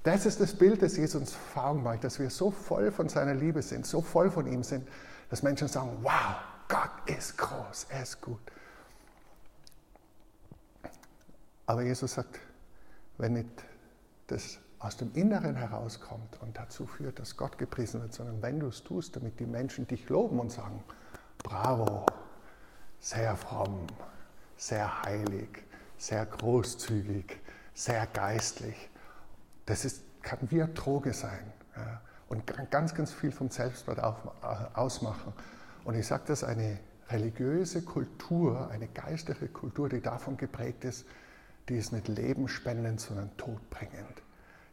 Das 0.02 0.26
ist 0.26 0.40
das 0.40 0.54
Bild, 0.54 0.82
das 0.82 0.96
Jesus 0.96 1.20
uns 1.20 1.32
vor 1.32 1.64
Augen 1.64 1.98
dass 2.00 2.18
wir 2.18 2.28
so 2.30 2.50
voll 2.50 2.90
von 2.90 3.08
seiner 3.08 3.34
Liebe 3.34 3.62
sind, 3.62 3.86
so 3.86 4.02
voll 4.02 4.30
von 4.30 4.46
ihm 4.46 4.64
sind, 4.64 4.88
dass 5.30 5.42
Menschen 5.42 5.68
sagen, 5.68 5.96
wow, 6.02 6.36
Gott 6.68 6.90
ist 7.06 7.38
groß, 7.38 7.86
er 7.88 8.02
ist 8.02 8.20
gut. 8.20 8.40
Aber 11.66 11.82
Jesus 11.82 12.14
sagt, 12.14 12.40
wenn 13.18 13.34
nicht 13.34 13.64
das 14.26 14.58
aus 14.80 14.96
dem 14.96 15.14
Inneren 15.14 15.54
herauskommt 15.54 16.40
und 16.40 16.56
dazu 16.58 16.86
führt, 16.86 17.20
dass 17.20 17.36
Gott 17.36 17.56
gepriesen 17.56 18.00
wird, 18.02 18.12
sondern 18.12 18.42
wenn 18.42 18.58
du 18.58 18.66
es 18.66 18.82
tust, 18.82 19.14
damit 19.14 19.38
die 19.38 19.46
Menschen 19.46 19.86
dich 19.86 20.08
loben 20.08 20.40
und 20.40 20.50
sagen, 20.50 20.82
bravo, 21.44 22.04
sehr 22.98 23.36
fromm, 23.36 23.86
sehr 24.56 25.02
heilig, 25.04 25.62
sehr 25.98 26.26
großzügig, 26.26 27.38
sehr 27.74 28.06
geistlich. 28.08 28.90
Das 29.66 29.84
ist, 29.84 30.02
kann 30.22 30.38
wie 30.50 30.62
eine 30.62 30.72
Droge 30.72 31.12
sein 31.12 31.52
ja, 31.76 32.00
und 32.28 32.44
ganz, 32.70 32.94
ganz 32.94 33.12
viel 33.12 33.32
vom 33.32 33.50
Selbstwert 33.50 33.98
äh, 33.98 34.44
ausmachen. 34.74 35.32
Und 35.84 35.94
ich 35.94 36.06
sage 36.06 36.24
das, 36.26 36.44
eine 36.44 36.78
religiöse 37.08 37.82
Kultur, 37.82 38.70
eine 38.70 38.88
geistliche 38.88 39.48
Kultur, 39.48 39.88
die 39.88 40.00
davon 40.00 40.36
geprägt 40.36 40.84
ist, 40.84 41.06
die 41.68 41.76
ist 41.76 41.92
nicht 41.92 42.08
lebenspendend, 42.08 43.00
sondern 43.00 43.36
todbringend. 43.36 44.22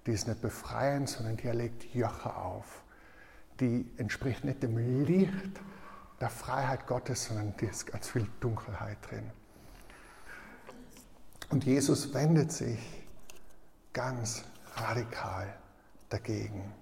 Die 0.06 0.12
ist 0.12 0.28
nicht 0.28 0.41
befreiend, 0.41 1.10
sondern 1.10 1.38
die 1.38 1.47
erlegt 1.47 1.93
Joche 1.93 2.36
auf. 2.36 2.84
die 3.60 3.89
entspricht 3.97 4.43
nicht 4.45 4.63
dem 4.63 4.78
Licht 5.06 5.60
der 6.19 6.30
Freiheit 6.30 6.88
Gottes, 6.88 7.25
sondern 7.25 7.54
da 7.58 7.67
ist 7.67 7.88
ganz 7.88 8.10
viel 8.10 8.28
Dunkelheit 8.39 8.97
drin. 9.10 9.30
Und 11.49 11.65
Jesus 11.65 12.13
wendet 12.13 12.52
sich 12.52 12.80
ganz 13.93 14.43
radikal 14.82 15.54
dagegen. 16.10 16.74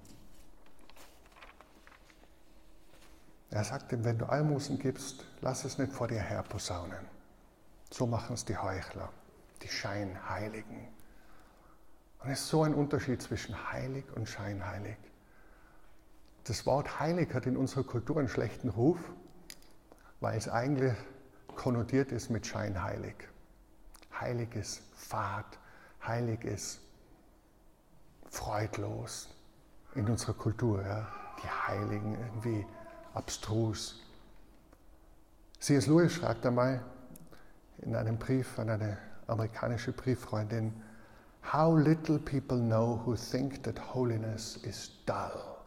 Er 3.50 3.64
sagt 3.64 3.92
ihm, 3.92 4.04
wenn 4.04 4.18
du 4.18 4.26
Almosen 4.26 4.78
gibst, 4.78 5.26
lass 5.42 5.64
es 5.66 5.78
nicht 5.78 5.94
vor 5.94 6.08
dir 6.08 6.22
her 6.22 6.44
posaunen. 6.44 7.06
So 7.92 8.06
machen 8.06 8.34
es 8.34 8.44
die 8.44 8.58
Heuchler, 8.58 9.10
die 9.62 9.70
Scheinheiligen. 9.70 10.88
Und 12.20 12.30
es 12.30 12.42
ist 12.42 12.50
so 12.50 12.64
ein 12.64 12.74
Unterschied 12.74 13.22
zwischen 13.22 13.72
heilig 13.72 14.06
und 14.16 14.28
scheinheilig. 14.28 14.98
Das 16.44 16.66
Wort 16.66 17.00
heilig 17.00 17.34
hat 17.34 17.46
in 17.46 17.58
unserer 17.58 17.84
Kultur 17.84 18.18
einen 18.20 18.30
schlechten 18.30 18.70
Ruf, 18.70 19.00
weil 20.20 20.38
es 20.38 20.50
eigentlich 20.50 20.96
konnotiert 21.56 22.12
ist 22.12 22.30
mit 22.30 22.46
scheinheilig. 22.46 23.16
Heilig 24.20 24.56
ist 24.56 24.82
fad, 24.96 25.58
heilig 26.06 26.44
ist 26.44 26.82
freudlos 28.30 29.30
in 29.96 30.08
unserer 30.10 30.34
Kultur. 30.34 30.82
Ja? 30.82 31.08
Die 31.44 31.50
Heiligen 31.50 32.18
irgendwie 32.20 32.66
abstrus. 33.14 34.02
C.S. 35.60 35.88
Lewis 35.88 36.14
schreibt 36.14 36.46
einmal 36.46 36.84
in 37.80 37.96
einem 37.96 38.18
Brief 38.18 38.60
an 38.60 38.70
eine 38.70 38.98
amerikanische 39.28 39.92
Brieffreundin, 39.92 40.74
How 41.42 41.70
little 41.70 42.20
people 42.20 42.58
know 42.58 43.02
who 43.06 43.16
think 43.16 43.64
that 43.64 43.78
holiness 43.78 44.58
is 44.64 44.92
dull. 45.06 45.58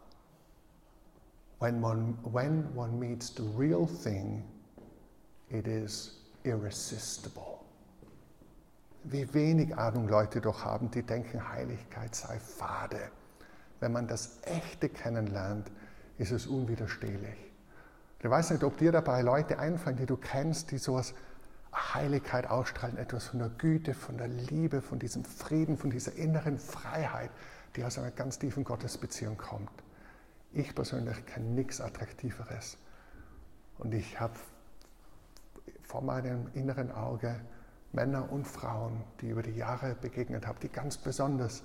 When 1.59 1.81
one, 1.81 2.18
when 2.23 2.75
one 2.75 2.99
meets 2.99 3.31
the 3.31 3.42
real 3.42 3.87
thing, 3.87 4.44
it 5.51 5.66
is 5.66 6.18
irresistible. 6.44 7.60
Wie 9.05 9.33
wenig 9.33 9.77
Ahnung 9.77 10.09
Leute 10.09 10.41
doch 10.41 10.65
haben, 10.65 10.91
die 10.91 11.03
denken, 11.03 11.49
Heiligkeit 11.49 12.15
sei 12.15 12.39
fade. 12.39 13.11
Wenn 13.81 13.93
man 13.93 14.07
das 14.07 14.39
Echte 14.43 14.91
kennenlernt, 14.91 15.71
ist 16.19 16.33
es 16.33 16.47
unwiderstehlich. 16.47 17.51
Ich 18.23 18.29
weiß 18.29 18.51
nicht, 18.51 18.63
ob 18.63 18.77
dir 18.77 18.93
dabei 18.93 19.23
Leute 19.23 19.59
einfallen, 19.59 19.97
die 19.97 20.05
du 20.05 20.19
kennst, 20.19 20.71
die 20.71 20.79
sowas 20.79 21.15
Heiligkeit 21.75 22.49
ausstrahlen, 22.51 22.99
etwas 22.99 23.29
von 23.29 23.39
der 23.39 23.49
Güte, 23.49 23.95
von 23.95 24.19
der 24.19 24.29
Liebe, 24.29 24.83
von 24.83 24.99
diesem 24.99 25.25
Frieden, 25.25 25.79
von 25.79 25.89
dieser 25.91 26.15
inneren 26.17 26.59
Freiheit, 26.59 27.31
die 27.77 27.85
aus 27.85 27.99
einer 27.99 28.11
ganz 28.11 28.39
tiefen 28.39 28.65
Gottesbeziehung 28.65 29.39
kommt. 29.39 29.71
Ich 30.53 30.75
persönlich 30.75 31.25
kenne 31.25 31.47
nichts 31.47 31.81
Attraktiveres. 31.81 32.77
Und 33.79 33.95
ich 33.95 34.21
habe 34.21 34.35
vor 35.83 36.03
meinem 36.03 36.49
inneren 36.53 36.93
Auge 36.93 37.41
Männer 37.92 38.31
und 38.31 38.46
Frauen, 38.46 39.03
die 39.20 39.29
über 39.29 39.42
die 39.42 39.57
Jahre 39.57 39.94
begegnet 39.94 40.46
habe, 40.46 40.61
die 40.61 40.68
ganz 40.68 40.96
besonders 40.96 41.62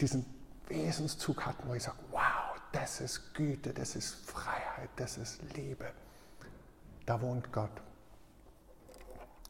diesen 0.00 0.24
Wesenszug 0.68 1.46
hatten, 1.46 1.68
wo 1.68 1.74
ich 1.74 1.82
sage, 1.82 1.98
wow, 2.10 2.60
das 2.72 3.00
ist 3.00 3.34
Güte, 3.34 3.72
das 3.72 3.96
ist 3.96 4.14
Freiheit, 4.28 4.90
das 4.96 5.18
ist 5.18 5.40
Liebe. 5.54 5.86
Da 7.06 7.20
wohnt 7.20 7.52
Gott. 7.52 7.70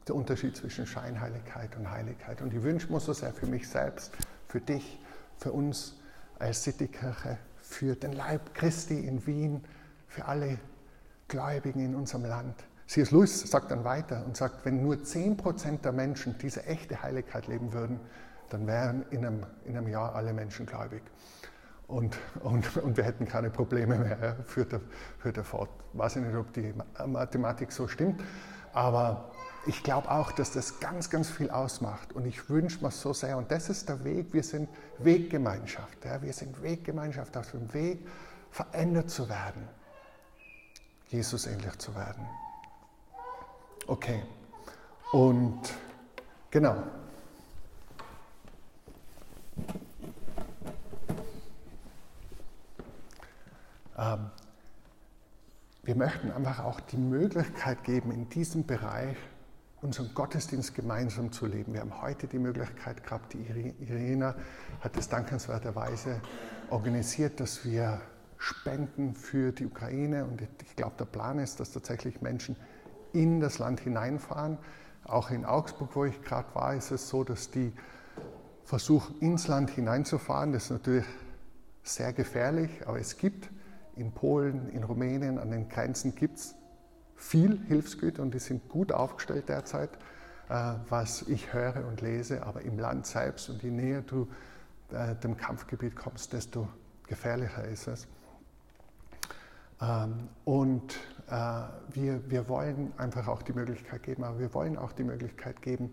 Der 0.07 0.15
Unterschied 0.15 0.57
zwischen 0.57 0.87
Scheinheiligkeit 0.87 1.75
und 1.75 1.89
Heiligkeit. 1.89 2.41
Und 2.41 2.53
ich 2.53 2.63
wünsche 2.63 2.91
mir 2.91 2.99
so 2.99 3.13
sehr 3.13 3.33
für 3.33 3.45
mich 3.45 3.69
selbst, 3.69 4.11
für 4.47 4.59
dich, 4.59 4.99
für 5.37 5.51
uns 5.51 5.95
als 6.39 6.63
Citykirche, 6.63 7.37
für 7.59 7.95
den 7.95 8.13
Leib 8.13 8.53
Christi 8.55 9.05
in 9.05 9.25
Wien, 9.27 9.63
für 10.07 10.25
alle 10.25 10.57
Gläubigen 11.27 11.79
in 11.79 11.95
unserem 11.95 12.25
Land. 12.25 12.55
C.S. 12.91 13.11
Lewis 13.11 13.49
sagt 13.49 13.71
dann 13.71 13.85
weiter 13.85 14.21
und 14.25 14.35
sagt, 14.35 14.65
wenn 14.65 14.81
nur 14.81 14.95
10% 14.95 15.79
der 15.79 15.93
Menschen 15.93 16.37
diese 16.39 16.65
echte 16.65 17.01
Heiligkeit 17.01 17.47
leben 17.47 17.71
würden, 17.71 18.01
dann 18.49 18.67
wären 18.67 19.05
in 19.11 19.25
einem, 19.25 19.45
in 19.63 19.77
einem 19.77 19.87
Jahr 19.87 20.13
alle 20.13 20.33
Menschen 20.33 20.65
gläubig 20.65 21.01
und, 21.87 22.17
und, 22.41 22.75
und 22.75 22.97
wir 22.97 23.05
hätten 23.05 23.25
keine 23.25 23.49
Probleme 23.49 23.97
mehr, 23.97 24.35
führt, 24.45 24.73
er, 24.73 24.81
führt 25.19 25.37
er 25.37 25.45
fort. 25.45 25.69
Ich 25.93 25.99
weiß 25.99 26.17
nicht, 26.17 26.35
ob 26.35 26.51
die 26.51 26.73
Mathematik 27.07 27.71
so 27.71 27.87
stimmt, 27.87 28.21
aber 28.73 29.31
ich 29.67 29.83
glaube 29.83 30.11
auch, 30.11 30.33
dass 30.33 30.51
das 30.51 30.81
ganz, 30.81 31.09
ganz 31.09 31.29
viel 31.29 31.49
ausmacht 31.49 32.11
und 32.11 32.25
ich 32.25 32.49
wünsche 32.49 32.83
mir 32.83 32.91
so 32.91 33.13
sehr, 33.13 33.37
und 33.37 33.49
das 33.51 33.69
ist 33.69 33.87
der 33.87 34.03
Weg, 34.03 34.33
wir 34.33 34.43
sind 34.43 34.67
Weggemeinschaft, 34.97 36.03
ja? 36.03 36.21
wir 36.21 36.33
sind 36.33 36.61
Weggemeinschaft 36.61 37.37
auf 37.37 37.51
dem 37.51 37.73
Weg, 37.73 38.05
verändert 38.49 39.09
zu 39.09 39.29
werden, 39.29 39.65
Jesus 41.07 41.47
ähnlich 41.47 41.77
zu 41.77 41.95
werden. 41.95 42.27
Okay, 43.87 44.23
und 45.11 45.59
genau, 46.49 46.83
Ähm, 54.01 54.31
wir 55.83 55.95
möchten 55.95 56.31
einfach 56.31 56.59
auch 56.59 56.79
die 56.79 56.97
Möglichkeit 56.97 57.83
geben, 57.83 58.11
in 58.11 58.29
diesem 58.29 58.65
Bereich 58.65 59.15
unseren 59.81 60.13
Gottesdienst 60.13 60.75
gemeinsam 60.75 61.31
zu 61.31 61.45
leben. 61.45 61.73
Wir 61.73 61.81
haben 61.81 62.01
heute 62.01 62.27
die 62.27 62.37
Möglichkeit 62.39 63.03
gehabt, 63.03 63.33
die 63.33 63.73
Irina 63.79 64.35
hat 64.79 64.95
es 64.97 65.09
dankenswerterweise 65.09 66.21
organisiert, 66.69 67.39
dass 67.39 67.65
wir 67.65 67.99
spenden 68.37 69.15
für 69.15 69.51
die 69.51 69.65
Ukraine. 69.65 70.25
Und 70.25 70.41
ich 70.41 70.75
glaube, 70.75 70.93
der 70.99 71.05
Plan 71.05 71.39
ist, 71.39 71.59
dass 71.59 71.71
tatsächlich 71.71 72.21
Menschen 72.21 72.55
in 73.13 73.39
das 73.39 73.59
Land 73.59 73.79
hineinfahren. 73.79 74.57
Auch 75.03 75.31
in 75.31 75.45
Augsburg, 75.45 75.89
wo 75.93 76.05
ich 76.05 76.21
gerade 76.21 76.47
war, 76.53 76.75
ist 76.75 76.91
es 76.91 77.09
so, 77.09 77.23
dass 77.23 77.51
die 77.51 77.73
versuchen, 78.63 79.19
ins 79.19 79.47
Land 79.47 79.71
hineinzufahren. 79.71 80.53
Das 80.53 80.65
ist 80.65 80.71
natürlich 80.71 81.05
sehr 81.83 82.13
gefährlich, 82.13 82.69
aber 82.87 82.99
es 82.99 83.17
gibt 83.17 83.49
in 83.95 84.11
Polen, 84.11 84.69
in 84.69 84.83
Rumänien, 84.83 85.37
an 85.37 85.51
den 85.51 85.67
Grenzen 85.67 86.15
gibt 86.15 86.37
es 86.37 86.55
viel 87.15 87.59
Hilfsgüter 87.67 88.21
und 88.21 88.33
die 88.33 88.39
sind 88.39 88.67
gut 88.69 88.91
aufgestellt 88.91 89.49
derzeit, 89.49 89.89
äh, 90.49 90.73
was 90.89 91.23
ich 91.23 91.53
höre 91.53 91.85
und 91.87 92.01
lese. 92.01 92.43
Aber 92.43 92.61
im 92.61 92.79
Land 92.79 93.05
selbst 93.05 93.49
und 93.49 93.61
je 93.61 93.69
näher 93.69 94.01
du 94.01 94.27
äh, 94.91 95.15
dem 95.15 95.37
Kampfgebiet 95.37 95.95
kommst, 95.95 96.33
desto 96.33 96.67
gefährlicher 97.07 97.65
ist 97.65 97.87
es. 97.87 98.07
Ähm, 99.81 100.29
und 100.45 100.95
wir, 101.31 102.29
wir 102.29 102.49
wollen 102.49 102.91
einfach 102.97 103.27
auch 103.27 103.41
die 103.41 103.53
Möglichkeit 103.53 104.03
geben, 104.03 104.23
aber 104.23 104.39
wir 104.39 104.53
wollen 104.53 104.77
auch 104.77 104.91
die 104.91 105.03
Möglichkeit 105.03 105.61
geben, 105.61 105.89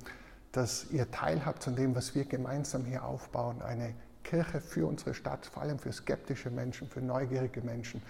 dass 0.52 0.90
ihr 0.90 1.10
teilhabt 1.10 1.68
an 1.68 1.76
dem, 1.76 1.94
was 1.94 2.14
wir 2.14 2.24
gemeinsam 2.24 2.84
hier 2.84 3.04
aufbauen, 3.04 3.62
eine 3.62 3.94
Kirche 4.24 4.60
für 4.60 4.86
unsere 4.86 5.14
Stadt, 5.14 5.46
vor 5.46 5.62
allem 5.62 5.78
für 5.78 5.92
skeptische 5.92 6.50
Menschen, 6.50 6.88
für 6.88 7.00
neugierige 7.00 7.60
Menschen. 7.62 8.02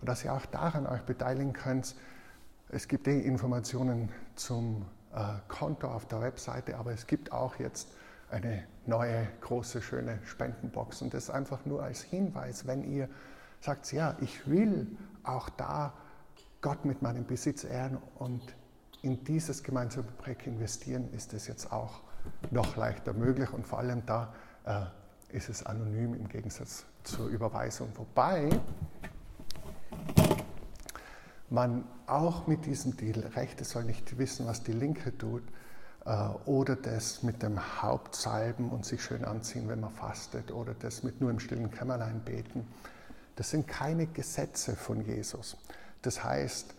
Und 0.00 0.08
dass 0.08 0.24
ihr 0.24 0.32
auch 0.32 0.46
daran 0.46 0.86
euch 0.86 1.02
beteiligen 1.02 1.52
könnt. 1.52 1.96
Es 2.68 2.86
gibt 2.88 3.08
eh 3.08 3.20
Informationen 3.20 4.10
zum 4.34 4.84
äh, 5.14 5.20
Konto 5.48 5.88
auf 5.88 6.06
der 6.06 6.20
Webseite, 6.20 6.76
aber 6.76 6.92
es 6.92 7.06
gibt 7.06 7.32
auch 7.32 7.58
jetzt 7.58 7.88
eine 8.30 8.64
neue, 8.86 9.26
große, 9.40 9.80
schöne 9.80 10.18
Spendenbox. 10.24 11.02
Und 11.02 11.14
das 11.14 11.30
einfach 11.30 11.64
nur 11.64 11.82
als 11.82 12.02
Hinweis, 12.02 12.66
wenn 12.66 12.84
ihr 12.84 13.08
sagt, 13.60 13.90
ja, 13.92 14.16
ich 14.20 14.48
will 14.48 14.86
auch 15.22 15.48
da 15.50 15.94
Gott 16.64 16.86
mit 16.86 17.02
meinem 17.02 17.26
Besitz 17.26 17.62
ehren 17.64 17.98
und 18.18 18.40
in 19.02 19.22
dieses 19.22 19.62
gemeinsame 19.62 20.06
Projekt 20.16 20.46
investieren, 20.46 21.12
ist 21.12 21.34
es 21.34 21.46
jetzt 21.46 21.70
auch 21.70 22.00
noch 22.50 22.76
leichter 22.76 23.12
möglich 23.12 23.52
und 23.52 23.66
vor 23.66 23.80
allem 23.80 24.06
da 24.06 24.32
äh, 24.64 25.36
ist 25.36 25.50
es 25.50 25.66
anonym 25.66 26.14
im 26.14 26.26
Gegensatz 26.26 26.86
zur 27.02 27.26
Überweisung. 27.26 27.90
Wobei 27.96 28.48
man 31.50 31.84
auch 32.06 32.46
mit 32.46 32.64
diesem 32.64 32.96
Deal, 32.96 33.18
Rechte 33.36 33.62
soll 33.64 33.84
nicht 33.84 34.16
wissen, 34.16 34.46
was 34.46 34.62
die 34.62 34.72
Linke 34.72 35.18
tut, 35.18 35.42
äh, 36.06 36.28
oder 36.46 36.76
das 36.76 37.22
mit 37.22 37.42
dem 37.42 37.60
Hauptsalben 37.82 38.70
und 38.70 38.86
sich 38.86 39.04
schön 39.04 39.26
anziehen, 39.26 39.68
wenn 39.68 39.80
man 39.80 39.92
fastet, 39.92 40.50
oder 40.50 40.72
das 40.72 41.02
mit 41.02 41.20
nur 41.20 41.30
im 41.30 41.40
stillen 41.40 41.70
Kämmerlein 41.70 42.20
beten, 42.24 42.66
das 43.36 43.50
sind 43.50 43.68
keine 43.68 44.06
Gesetze 44.06 44.74
von 44.76 45.04
Jesus. 45.04 45.58
Das 46.04 46.22
heißt, 46.22 46.74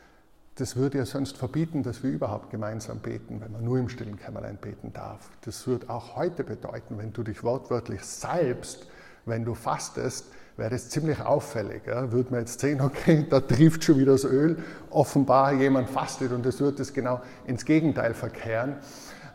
das 0.56 0.76
würde 0.78 1.00
ja 1.00 1.06
sonst 1.06 1.38
verbieten, 1.38 1.84
dass 1.84 2.04
wir 2.04 2.12
überhaupt 2.12 2.50
gemeinsam 2.50 3.00
beten, 3.00 3.42
wenn 3.42 3.52
man 3.52 3.64
nur 3.64 3.78
im 3.78 3.90
stillen 3.90 4.18
Kämmerlein 4.18 4.58
beten 4.58 4.94
darf. 4.94 5.30
Das 5.42 5.68
würde 5.68 5.90
auch 5.90 6.16
heute 6.16 6.44
bedeuten, 6.44 6.98
wenn 6.98 7.12
du 7.12 7.24
dich 7.24 7.44
wortwörtlich 7.44 8.02
salbst, 8.04 8.88
wenn 9.26 9.44
du 9.44 9.56
fastest, 9.56 10.28
wäre 10.56 10.70
das 10.70 10.90
ziemlich 10.90 11.20
auffällig. 11.20 11.88
Ja? 11.88 12.12
Würde 12.12 12.32
man 12.32 12.42
jetzt 12.42 12.60
sehen, 12.60 12.80
okay, 12.82 13.26
da 13.30 13.42
trifft 13.42 13.84
schon 13.84 13.98
wieder 13.98 14.14
das 14.14 14.24
Öl, 14.24 14.64
offenbar 14.92 15.54
jemand 15.54 15.90
fastet 15.90 16.32
und 16.32 16.46
das 16.46 16.60
würde 16.60 16.84
es 16.84 16.94
genau 16.94 17.22
ins 17.46 17.66
Gegenteil 17.66 18.14
verkehren. 18.14 18.78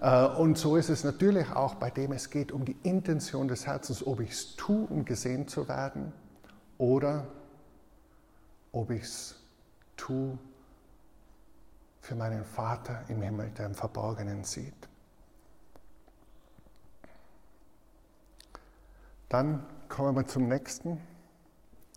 Äh, 0.00 0.26
und 0.26 0.57
so 0.57 0.76
ist 0.76 0.88
es 0.88 1.05
natürlich 1.05 1.50
auch 1.50 1.74
bei 1.74 1.90
dem, 1.90 2.12
es 2.12 2.31
geht 2.31 2.53
um 2.53 2.64
die 2.64 2.76
Intention 2.85 3.48
des 3.48 3.66
Herzens, 3.66 4.07
ob 4.07 4.20
ich 4.20 4.31
es 4.31 4.57
tue, 4.57 4.87
um 4.87 5.05
gesehen 5.05 5.48
zu 5.48 5.68
werden 5.68 6.12
oder 6.79 7.26
ob 8.72 8.90
ich 8.90 9.03
es 9.03 9.39
tue 10.01 10.39
für 12.01 12.15
meinen 12.15 12.45
Vater 12.45 13.05
im 13.09 13.21
Himmel, 13.21 13.51
der 13.51 13.67
im 13.67 13.75
Verborgenen 13.75 14.45
sieht. 14.45 14.89
Dann 19.29 19.65
kommen 19.89 20.17
wir 20.17 20.27
zum 20.27 20.49
nächsten, 20.49 21.01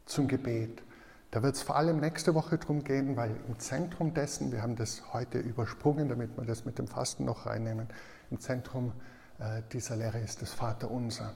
zum 0.05 0.27
Gebet. 0.27 0.83
Da 1.31 1.41
wird 1.41 1.55
es 1.55 1.63
vor 1.63 1.77
allem 1.77 1.99
nächste 1.99 2.35
Woche 2.35 2.57
darum 2.57 2.83
gehen, 2.83 3.15
weil 3.15 3.35
im 3.47 3.57
Zentrum 3.57 4.13
dessen, 4.13 4.51
wir 4.51 4.61
haben 4.61 4.75
das 4.75 5.13
heute 5.13 5.39
übersprungen, 5.39 6.09
damit 6.09 6.37
wir 6.37 6.43
das 6.43 6.65
mit 6.65 6.77
dem 6.77 6.87
Fasten 6.87 7.25
noch 7.25 7.47
reinnehmen, 7.47 7.87
im 8.29 8.39
Zentrum 8.39 8.91
äh, 9.39 9.63
dieser 9.71 9.95
Lehre 9.95 10.19
ist 10.19 10.41
das 10.41 10.51
Vaterunser. 10.51 11.33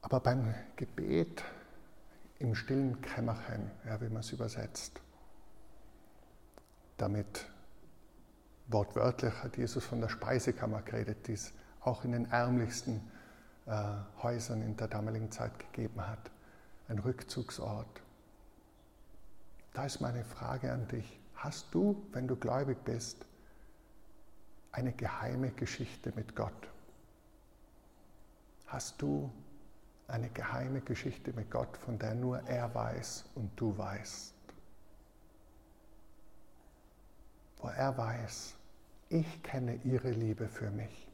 Aber 0.00 0.20
beim 0.20 0.54
Gebet 0.76 1.44
im 2.42 2.54
stillen 2.54 3.00
Kämmerchen, 3.00 3.70
ja, 3.86 4.00
wie 4.00 4.08
man 4.08 4.20
es 4.20 4.32
übersetzt, 4.32 5.00
damit 6.98 7.46
wortwörtlich 8.68 9.32
hat 9.42 9.56
Jesus 9.56 9.84
von 9.84 10.00
der 10.00 10.08
Speisekammer 10.08 10.82
geredet, 10.82 11.26
die 11.28 11.32
es 11.32 11.52
auch 11.80 12.04
in 12.04 12.12
den 12.12 12.30
ärmlichsten 12.30 13.00
äh, 13.66 13.94
Häusern 14.22 14.62
in 14.62 14.76
der 14.76 14.88
damaligen 14.88 15.30
Zeit 15.30 15.58
gegeben 15.58 16.06
hat 16.06 16.30
ein 16.88 16.98
Rückzugsort. 16.98 18.02
Da 19.72 19.86
ist 19.86 20.00
meine 20.00 20.24
Frage 20.24 20.72
an 20.72 20.86
dich. 20.88 21.18
Hast 21.34 21.74
du, 21.74 22.06
wenn 22.12 22.28
du 22.28 22.36
gläubig 22.36 22.84
bist, 22.84 23.24
eine 24.70 24.92
geheime 24.92 25.50
Geschichte 25.50 26.12
mit 26.14 26.36
Gott? 26.36 26.68
Hast 28.66 29.00
du 29.00 29.30
eine 30.12 30.28
geheime 30.28 30.82
Geschichte 30.82 31.32
mit 31.32 31.50
Gott, 31.50 31.76
von 31.78 31.98
der 31.98 32.14
nur 32.14 32.38
er 32.46 32.74
weiß 32.74 33.24
und 33.34 33.50
du 33.56 33.76
weißt? 33.76 34.34
Wo 37.56 37.68
er 37.68 37.96
weiß, 37.96 38.54
ich 39.08 39.42
kenne 39.42 39.76
ihre 39.84 40.10
Liebe 40.10 40.48
für 40.48 40.70
mich. 40.70 41.08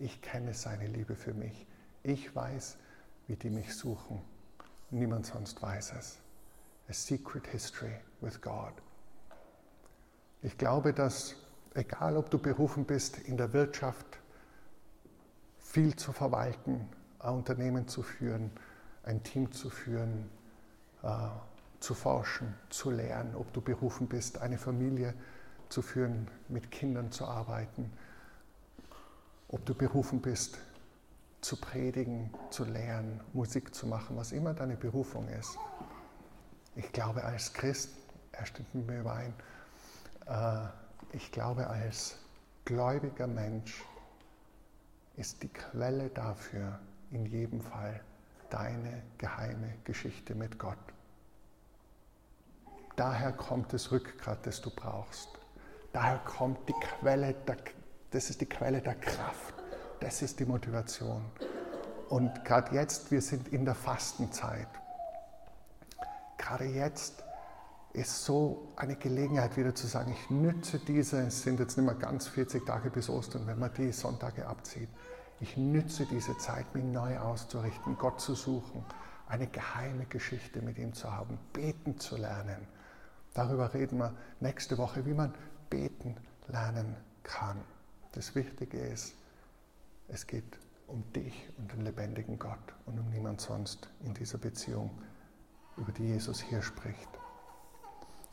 Ich 0.00 0.20
kenne 0.22 0.54
seine 0.54 0.88
Liebe 0.88 1.14
für 1.14 1.34
mich. 1.34 1.66
Ich 2.02 2.34
weiß, 2.34 2.78
wie 3.28 3.36
die 3.36 3.50
mich 3.50 3.74
suchen. 3.76 4.20
Niemand 4.90 5.26
sonst 5.26 5.62
weiß 5.62 5.92
es. 5.92 6.18
A 6.88 6.92
secret 6.92 7.46
history 7.46 7.94
with 8.20 8.40
God. 8.40 8.72
Ich 10.42 10.58
glaube, 10.58 10.92
dass 10.92 11.36
egal 11.74 12.16
ob 12.16 12.28
du 12.30 12.38
berufen 12.38 12.84
bist, 12.84 13.18
in 13.18 13.36
der 13.36 13.52
Wirtschaft 13.52 14.18
viel 15.58 15.94
zu 15.94 16.12
verwalten, 16.12 16.88
ein 17.22 17.34
Unternehmen 17.34 17.88
zu 17.88 18.02
führen, 18.02 18.50
ein 19.04 19.22
Team 19.22 19.52
zu 19.52 19.70
führen, 19.70 20.28
äh, 21.02 21.28
zu 21.80 21.94
forschen, 21.94 22.54
zu 22.70 22.90
lernen, 22.90 23.34
ob 23.34 23.52
du 23.52 23.60
berufen 23.60 24.08
bist, 24.08 24.38
eine 24.38 24.58
Familie 24.58 25.14
zu 25.68 25.82
führen, 25.82 26.28
mit 26.48 26.70
Kindern 26.70 27.10
zu 27.10 27.26
arbeiten, 27.26 27.92
ob 29.48 29.64
du 29.66 29.74
berufen 29.74 30.20
bist, 30.20 30.58
zu 31.40 31.56
predigen, 31.56 32.32
zu 32.50 32.64
lehren, 32.64 33.20
Musik 33.32 33.74
zu 33.74 33.86
machen, 33.86 34.16
was 34.16 34.30
immer 34.30 34.54
deine 34.54 34.76
Berufung 34.76 35.28
ist. 35.28 35.58
Ich 36.76 36.92
glaube 36.92 37.24
als 37.24 37.52
Christ, 37.52 37.90
er 38.30 38.46
stimmt 38.46 38.74
mit 38.74 38.86
mir 38.86 39.00
überein, 39.00 39.34
äh, 40.26 40.66
ich 41.12 41.32
glaube 41.32 41.66
als 41.66 42.16
gläubiger 42.64 43.26
Mensch 43.26 43.82
ist 45.16 45.42
die 45.42 45.48
Quelle 45.48 46.08
dafür 46.10 46.78
in 47.12 47.26
jedem 47.26 47.60
Fall 47.60 48.00
deine 48.50 49.02
geheime 49.18 49.74
Geschichte 49.84 50.34
mit 50.34 50.58
Gott. 50.58 50.78
Daher 52.96 53.32
kommt 53.32 53.72
das 53.72 53.90
Rückgrat, 53.90 54.46
das 54.46 54.60
du 54.60 54.70
brauchst. 54.70 55.28
Daher 55.92 56.18
kommt 56.18 56.68
die 56.68 56.74
Quelle, 56.74 57.34
der, 57.46 57.56
das 58.10 58.30
ist 58.30 58.40
die 58.40 58.46
Quelle 58.46 58.80
der 58.80 58.94
Kraft. 58.94 59.54
Das 60.00 60.20
ist 60.20 60.40
die 60.40 60.44
Motivation. 60.44 61.24
Und 62.08 62.44
gerade 62.44 62.74
jetzt, 62.74 63.10
wir 63.10 63.22
sind 63.22 63.48
in 63.48 63.64
der 63.64 63.74
Fastenzeit. 63.74 64.68
Gerade 66.36 66.64
jetzt 66.64 67.22
ist 67.92 68.24
so 68.24 68.68
eine 68.76 68.96
Gelegenheit 68.96 69.56
wieder 69.56 69.74
zu 69.74 69.86
sagen, 69.86 70.12
ich 70.12 70.30
nütze 70.30 70.78
diese, 70.78 71.26
es 71.26 71.42
sind 71.42 71.60
jetzt 71.60 71.76
nicht 71.76 71.86
mehr 71.86 71.94
ganz 71.94 72.26
40 72.26 72.66
Tage 72.66 72.90
bis 72.90 73.08
Ostern, 73.08 73.46
wenn 73.46 73.58
man 73.58 73.72
die 73.74 73.92
Sonntage 73.92 74.46
abzieht. 74.46 74.88
Ich 75.42 75.56
nütze 75.56 76.06
diese 76.06 76.38
Zeit, 76.38 76.72
mich 76.72 76.84
neu 76.84 77.18
auszurichten, 77.18 77.98
Gott 77.98 78.20
zu 78.20 78.36
suchen, 78.36 78.84
eine 79.26 79.48
geheime 79.48 80.06
Geschichte 80.06 80.62
mit 80.62 80.78
ihm 80.78 80.94
zu 80.94 81.12
haben, 81.12 81.36
beten 81.52 81.98
zu 81.98 82.16
lernen. 82.16 82.68
Darüber 83.34 83.74
reden 83.74 83.98
wir 83.98 84.14
nächste 84.38 84.78
Woche, 84.78 85.04
wie 85.04 85.14
man 85.14 85.34
beten 85.68 86.16
lernen 86.46 86.94
kann. 87.24 87.60
Das 88.12 88.36
Wichtige 88.36 88.78
ist, 88.78 89.14
es 90.06 90.28
geht 90.28 90.44
um 90.86 91.02
dich 91.12 91.48
und 91.58 91.72
den 91.72 91.80
lebendigen 91.80 92.38
Gott 92.38 92.74
und 92.86 93.00
um 93.00 93.10
niemand 93.10 93.40
sonst 93.40 93.90
in 94.04 94.14
dieser 94.14 94.38
Beziehung, 94.38 94.96
über 95.76 95.90
die 95.90 96.04
Jesus 96.04 96.40
hier 96.40 96.62
spricht. 96.62 97.08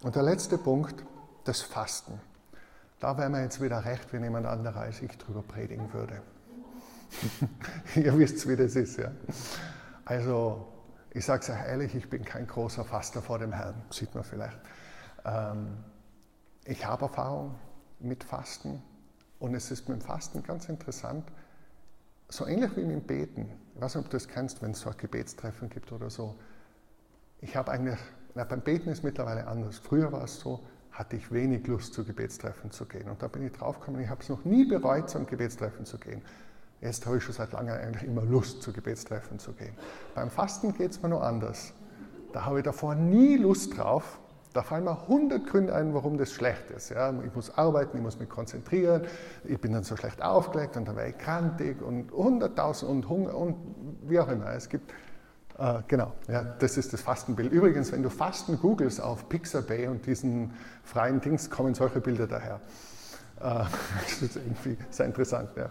Und 0.03 0.15
der 0.15 0.23
letzte 0.23 0.59
Punkt, 0.59 1.03
das 1.43 1.61
Fasten. 1.61 2.21
Da 2.99 3.17
wäre 3.17 3.31
mir 3.31 3.41
jetzt 3.41 3.61
wieder 3.61 3.83
recht, 3.83 4.13
wenn 4.13 4.23
jemand 4.23 4.45
anderer 4.45 4.81
als 4.81 5.01
ich 5.01 5.17
drüber 5.17 5.41
predigen 5.41 5.91
würde. 5.91 6.21
Ihr 7.95 8.17
wisst, 8.17 8.47
wie 8.47 8.55
das 8.55 8.75
ist. 8.75 8.97
Ja? 8.97 9.11
Also, 10.05 10.67
ich 11.11 11.25
sage 11.25 11.43
es 11.43 11.49
euch 11.49 11.67
ehrlich, 11.67 11.95
ich 11.95 12.09
bin 12.09 12.23
kein 12.23 12.47
großer 12.47 12.83
Faster 12.83 13.21
vor 13.21 13.39
dem 13.39 13.51
Herrn, 13.51 13.81
sieht 13.89 14.13
man 14.13 14.23
vielleicht. 14.23 14.59
Ähm, 15.25 15.77
ich 16.65 16.85
habe 16.85 17.05
Erfahrung 17.05 17.55
mit 17.99 18.23
Fasten 18.23 18.81
und 19.39 19.55
es 19.55 19.71
ist 19.71 19.89
mit 19.89 20.01
dem 20.01 20.01
Fasten 20.01 20.43
ganz 20.43 20.69
interessant, 20.69 21.25
so 22.27 22.45
ähnlich 22.45 22.75
wie 22.75 22.83
mit 22.83 22.95
dem 22.95 23.01
Beten. 23.01 23.49
Ich 23.75 23.81
weiß 23.81 23.95
nicht, 23.95 24.05
ob 24.05 24.11
du 24.11 24.17
das 24.17 24.27
kennst, 24.27 24.61
wenn 24.61 24.71
es 24.71 24.81
so 24.81 24.89
ein 24.89 24.97
Gebetstreffen 24.97 25.69
gibt 25.69 25.91
oder 25.91 26.09
so. 26.09 26.35
Ich 27.41 27.55
habe 27.55 27.71
eigentlich, 27.71 27.99
na, 28.35 28.43
beim 28.43 28.61
Beten 28.61 28.89
ist 28.89 29.03
mittlerweile 29.03 29.47
anders. 29.47 29.79
Früher 29.79 30.11
war 30.11 30.25
es 30.25 30.39
so, 30.39 30.63
hatte 30.91 31.15
ich 31.15 31.31
wenig 31.31 31.65
Lust, 31.65 31.93
zu 31.93 32.03
Gebetstreffen 32.03 32.71
zu 32.71 32.85
gehen. 32.85 33.09
Und 33.09 33.23
da 33.23 33.27
bin 33.27 33.45
ich 33.45 33.53
draufgekommen, 33.53 34.01
ich 34.01 34.09
habe 34.09 34.21
es 34.21 34.29
noch 34.29 34.43
nie 34.45 34.65
bereut, 34.65 35.09
zu 35.09 35.17
einem 35.17 35.27
Gebetstreffen 35.27 35.85
zu 35.85 35.97
gehen. 35.97 36.21
Jetzt 36.81 37.05
habe 37.05 37.17
ich 37.17 37.23
schon 37.23 37.33
seit 37.33 37.51
langem 37.51 37.73
eigentlich 37.73 38.03
immer 38.03 38.23
Lust, 38.23 38.61
zu 38.61 38.71
Gebetstreffen 38.71 39.39
zu 39.39 39.53
gehen. 39.53 39.73
Beim 40.15 40.29
Fasten 40.29 40.73
geht 40.73 40.91
es 40.91 41.01
mir 41.01 41.09
nur 41.09 41.23
anders. 41.23 41.73
Da 42.31 42.45
habe 42.45 42.59
ich 42.59 42.63
davor 42.63 42.95
nie 42.95 43.37
Lust 43.37 43.77
drauf, 43.77 44.19
da 44.53 44.63
fallen 44.63 44.83
mir 44.83 44.99
100 44.99 45.45
Gründe 45.45 45.75
ein, 45.75 45.93
warum 45.93 46.17
das 46.17 46.31
schlecht 46.31 46.71
ist. 46.71 46.89
Ja, 46.89 47.13
ich 47.25 47.35
muss 47.35 47.55
arbeiten, 47.55 47.97
ich 47.97 48.03
muss 48.03 48.19
mich 48.19 48.29
konzentrieren, 48.29 49.03
ich 49.43 49.59
bin 49.59 49.73
dann 49.73 49.83
so 49.83 49.95
schlecht 49.95 50.23
aufgelegt 50.23 50.75
und 50.75 50.87
dann 50.87 50.95
wäre 50.95 51.09
ich 51.09 51.17
krantig 51.17 51.81
und 51.81 52.11
100.000 52.11 52.85
und 52.85 53.09
Hunger 53.09 53.35
und 53.35 53.55
wie 54.07 54.19
auch 54.19 54.27
immer. 54.27 54.51
Es 54.53 54.67
gibt, 54.69 54.91
äh, 55.59 55.81
genau, 55.87 56.13
ja, 56.27 56.43
das 56.43 56.77
ist 56.77 56.93
das 56.93 57.01
Fastenbild. 57.01 57.51
Übrigens, 57.51 57.91
wenn 57.91 58.01
du 58.01 58.09
Fasten 58.09 58.57
googelst 58.59 59.01
auf 59.01 59.29
Pixabay 59.29 59.87
und 59.87 60.05
diesen 60.07 60.53
freien 60.83 61.21
Dings, 61.21 61.51
kommen 61.51 61.75
solche 61.75 62.01
Bilder 62.01 62.25
daher. 62.25 62.59
Äh, 63.39 63.65
das 64.03 64.21
ist 64.21 64.35
irgendwie 64.35 64.77
sehr 64.89 65.05
interessant. 65.05 65.51
Ja. 65.57 65.69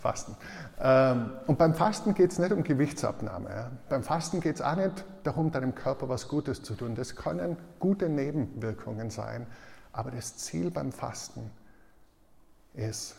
Fasten. 0.00 0.36
Ähm, 0.80 1.30
und 1.46 1.58
beim 1.58 1.74
Fasten 1.74 2.14
geht 2.14 2.32
es 2.32 2.38
nicht 2.38 2.52
um 2.52 2.64
Gewichtsabnahme. 2.64 3.70
Beim 3.88 4.02
Fasten 4.02 4.40
geht 4.40 4.56
es 4.56 4.62
auch 4.62 4.76
nicht 4.76 5.04
darum, 5.22 5.52
deinem 5.52 5.74
Körper 5.74 6.08
was 6.08 6.28
Gutes 6.28 6.62
zu 6.62 6.74
tun. 6.74 6.94
Das 6.94 7.14
können 7.14 7.56
gute 7.78 8.08
Nebenwirkungen 8.08 9.10
sein. 9.10 9.46
Aber 9.92 10.10
das 10.10 10.36
Ziel 10.36 10.70
beim 10.70 10.92
Fasten 10.92 11.50
ist, 12.74 13.16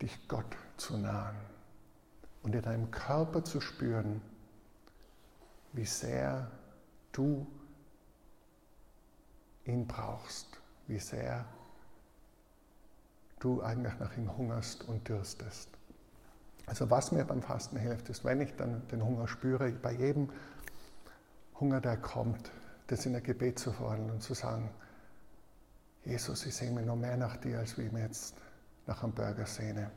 dich 0.00 0.28
Gott 0.28 0.56
zu 0.76 0.96
nahen 0.96 1.36
und 2.42 2.54
in 2.54 2.62
deinem 2.62 2.90
Körper 2.90 3.44
zu 3.44 3.60
spüren, 3.60 4.20
wie 5.72 5.84
sehr 5.84 6.50
du 7.12 7.46
ihn 9.64 9.86
brauchst, 9.86 10.48
wie 10.86 10.98
sehr 10.98 11.44
du 13.42 13.62
eigentlich 13.62 13.98
nach 13.98 14.16
ihm 14.16 14.36
hungerst 14.36 14.84
und 14.88 15.08
dürstest. 15.08 15.68
Also 16.66 16.90
was 16.90 17.12
mir 17.12 17.24
beim 17.24 17.42
Fasten 17.42 17.76
hilft, 17.76 18.08
ist, 18.08 18.24
wenn 18.24 18.40
ich 18.40 18.54
dann 18.56 18.86
den 18.88 19.04
Hunger 19.04 19.26
spüre, 19.26 19.70
bei 19.72 19.92
jedem 19.92 20.30
Hunger, 21.58 21.80
der 21.80 21.96
kommt, 21.96 22.50
das 22.86 23.04
in 23.06 23.12
der 23.12 23.20
Gebet 23.20 23.58
zu 23.58 23.72
fordern 23.72 24.10
und 24.10 24.22
zu 24.22 24.34
sagen, 24.34 24.70
Jesus, 26.04 26.46
ich 26.46 26.54
sehe 26.54 26.70
mich 26.70 26.84
noch 26.84 26.96
mehr 26.96 27.16
nach 27.16 27.36
dir, 27.36 27.58
als 27.58 27.78
wie 27.78 27.82
ich 27.82 27.92
mich 27.92 28.02
jetzt 28.02 28.36
nach 28.86 29.02
einem 29.02 29.12
Burger 29.12 29.46
sehne. 29.46 29.90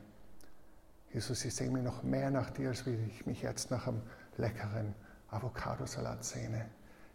Jesus, 1.12 1.44
ich 1.44 1.54
sehe 1.54 1.70
mich 1.70 1.82
noch 1.82 2.02
mehr 2.02 2.30
nach 2.30 2.50
dir, 2.50 2.68
als 2.68 2.86
wie 2.86 2.94
ich 2.94 3.26
mich 3.26 3.42
jetzt 3.42 3.70
nach 3.70 3.86
einem 3.86 4.02
leckeren 4.36 4.94
Avocadosalat 5.30 6.24
sehne. 6.24 6.66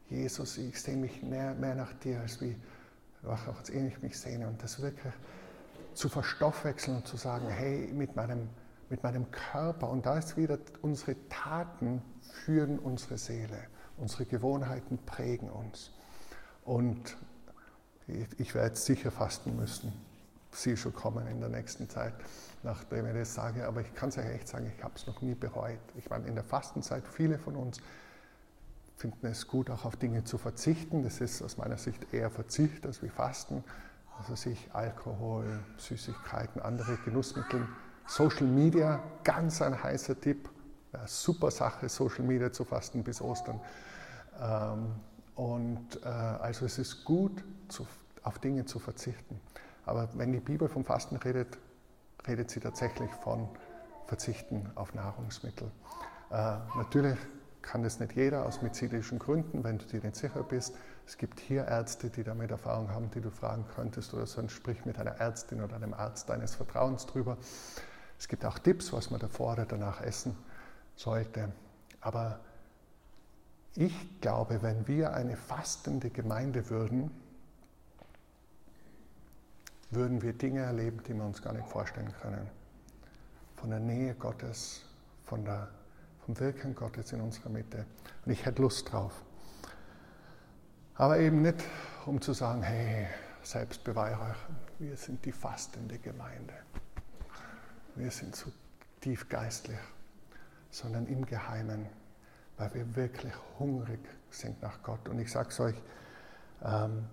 Jesus, 0.09 0.57
ich 0.57 0.81
sehe 0.81 0.97
mich 0.97 1.23
mehr, 1.23 1.53
mehr 1.55 1.75
nach 1.75 1.93
dir, 1.93 2.19
als 2.19 2.41
wie 2.41 2.57
ich 3.73 4.01
mich 4.01 4.19
sehne. 4.19 4.47
Und 4.47 4.61
das 4.61 4.81
wirklich 4.81 5.13
zu 5.93 6.09
verstoffwechseln 6.09 6.97
und 6.97 7.07
zu 7.07 7.17
sagen, 7.17 7.47
hey, 7.49 7.91
mit 7.93 8.15
meinem 8.15 8.49
mit 8.91 9.01
meinem 9.03 9.31
Körper. 9.31 9.89
Und 9.89 10.05
da 10.05 10.19
ist 10.19 10.37
wieder, 10.37 10.59
unsere 10.81 11.15
Taten 11.29 12.03
führen 12.43 12.77
unsere 12.77 13.17
Seele. 13.17 13.57
Unsere 13.97 14.25
Gewohnheiten 14.25 14.99
prägen 15.05 15.49
uns. 15.49 15.91
Und 16.65 17.17
ich 18.37 18.53
werde 18.53 18.75
sicher 18.75 19.09
fasten 19.09 19.55
müssen. 19.55 19.93
Sie 20.51 20.75
schon 20.75 20.93
kommen 20.93 21.25
in 21.27 21.39
der 21.39 21.47
nächsten 21.47 21.89
Zeit, 21.89 22.13
nachdem 22.63 23.07
ich 23.07 23.13
das 23.13 23.33
sage. 23.33 23.65
Aber 23.65 23.79
ich 23.79 23.93
kann 23.95 24.09
es 24.09 24.17
euch 24.17 24.25
echt 24.25 24.49
sagen, 24.49 24.69
ich 24.75 24.83
habe 24.83 24.93
es 24.95 25.07
noch 25.07 25.21
nie 25.21 25.33
bereut. 25.33 25.79
Ich 25.95 26.09
meine, 26.09 26.27
in 26.27 26.35
der 26.35 26.43
Fastenzeit, 26.43 27.07
viele 27.07 27.39
von 27.39 27.55
uns 27.55 27.79
finden 28.97 29.27
es 29.27 29.47
gut, 29.47 29.69
auch 29.69 29.85
auf 29.85 29.95
Dinge 29.95 30.25
zu 30.25 30.37
verzichten. 30.37 31.03
Das 31.03 31.21
ist 31.21 31.41
aus 31.41 31.57
meiner 31.57 31.77
Sicht 31.77 32.13
eher 32.13 32.29
Verzicht 32.29 32.85
als 32.85 33.01
wie 33.01 33.09
Fasten. 33.09 33.63
Also 34.17 34.35
sich 34.35 34.69
Alkohol, 34.73 35.59
Süßigkeiten, 35.77 36.61
andere 36.61 36.97
Genussmittel. 36.97 37.67
Social 38.05 38.47
Media, 38.47 39.01
ganz 39.23 39.61
ein 39.61 39.81
heißer 39.81 40.19
Tipp. 40.19 40.49
Ja, 40.93 41.07
super 41.07 41.49
Sache, 41.51 41.87
Social 41.87 42.25
Media 42.25 42.51
zu 42.51 42.65
fasten 42.65 43.03
bis 43.03 43.21
Ostern. 43.21 43.59
Ähm, 44.41 44.91
und 45.35 46.03
äh, 46.03 46.07
also 46.07 46.65
es 46.65 46.77
ist 46.77 47.05
gut, 47.05 47.43
zu, 47.69 47.87
auf 48.23 48.39
Dinge 48.39 48.65
zu 48.65 48.79
verzichten. 48.79 49.39
Aber 49.85 50.09
wenn 50.15 50.31
die 50.33 50.39
Bibel 50.39 50.67
vom 50.67 50.83
Fasten 50.83 51.15
redet, 51.15 51.57
redet 52.27 52.51
sie 52.51 52.59
tatsächlich 52.59 53.09
von 53.23 53.47
Verzichten 54.07 54.69
auf 54.75 54.93
Nahrungsmittel. 54.93 55.71
Äh, 56.29 56.57
natürlich 56.75 57.17
kann 57.61 57.83
das 57.83 57.99
nicht 57.99 58.13
jeder 58.13 58.45
aus 58.45 58.61
medizinischen 58.61 59.19
Gründen, 59.19 59.63
wenn 59.63 59.77
du 59.77 59.85
dir 59.85 60.01
nicht 60.01 60.15
sicher 60.15 60.43
bist. 60.43 60.75
Es 61.05 61.17
gibt 61.17 61.39
hier 61.39 61.65
Ärzte, 61.65 62.09
die 62.09 62.23
damit 62.23 62.51
Erfahrung 62.51 62.89
haben, 62.89 63.11
die 63.11 63.21
du 63.21 63.29
fragen 63.29 63.65
könntest 63.75 64.13
oder 64.13 64.25
sonst 64.25 64.53
sprich 64.53 64.85
mit 64.85 64.97
einer 64.97 65.11
Ärztin 65.11 65.61
oder 65.61 65.75
einem 65.75 65.93
Arzt 65.93 66.29
deines 66.29 66.55
Vertrauens 66.55 67.05
drüber. 67.05 67.37
Es 68.17 68.27
gibt 68.27 68.45
auch 68.45 68.59
Tipps, 68.59 68.93
was 68.93 69.09
man 69.11 69.19
davor 69.19 69.53
oder 69.53 69.65
danach 69.65 70.01
essen 70.01 70.35
sollte. 70.95 71.51
Aber 72.01 72.39
ich 73.75 74.21
glaube, 74.21 74.61
wenn 74.61 74.87
wir 74.87 75.13
eine 75.13 75.37
fastende 75.37 76.09
Gemeinde 76.09 76.69
würden, 76.69 77.11
würden 79.91 80.21
wir 80.21 80.33
Dinge 80.33 80.61
erleben, 80.61 81.01
die 81.07 81.13
wir 81.13 81.23
uns 81.23 81.41
gar 81.41 81.53
nicht 81.53 81.67
vorstellen 81.67 82.13
können. 82.21 82.49
Von 83.55 83.69
der 83.69 83.79
Nähe 83.79 84.15
Gottes, 84.15 84.85
von 85.23 85.45
der 85.45 85.69
vom 86.25 86.39
Wirken 86.39 86.75
Gottes 86.75 87.11
in 87.11 87.21
unserer 87.21 87.49
Mitte. 87.49 87.85
Und 88.25 88.31
ich 88.31 88.45
hätte 88.45 88.61
Lust 88.61 88.91
drauf. 88.91 89.23
Aber 90.95 91.19
eben 91.19 91.41
nicht, 91.41 91.63
um 92.05 92.21
zu 92.21 92.33
sagen, 92.33 92.61
hey, 92.61 93.07
Selbstbeweihräuchern, 93.43 94.55
wir 94.79 94.95
sind 94.97 95.25
die 95.25 95.31
fastende 95.31 95.97
Gemeinde. 95.97 96.53
Wir 97.95 98.11
sind 98.11 98.35
so 98.35 98.51
tief 98.99 99.27
geistlich, 99.27 99.79
sondern 100.69 101.07
im 101.07 101.25
Geheimen, 101.25 101.87
weil 102.57 102.73
wir 102.73 102.95
wirklich 102.95 103.33
hungrig 103.57 103.99
sind 104.29 104.61
nach 104.61 104.81
Gott. 104.83 105.09
Und 105.09 105.19
ich 105.19 105.31
sage 105.31 105.49
es 105.49 105.59
euch, 105.59 105.75
ähm, 106.63 107.07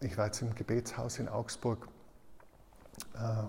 ich 0.00 0.16
war 0.16 0.26
jetzt 0.26 0.42
im 0.42 0.54
Gebetshaus 0.54 1.18
in 1.18 1.28
Augsburg 1.28 1.88
äh, 3.14 3.44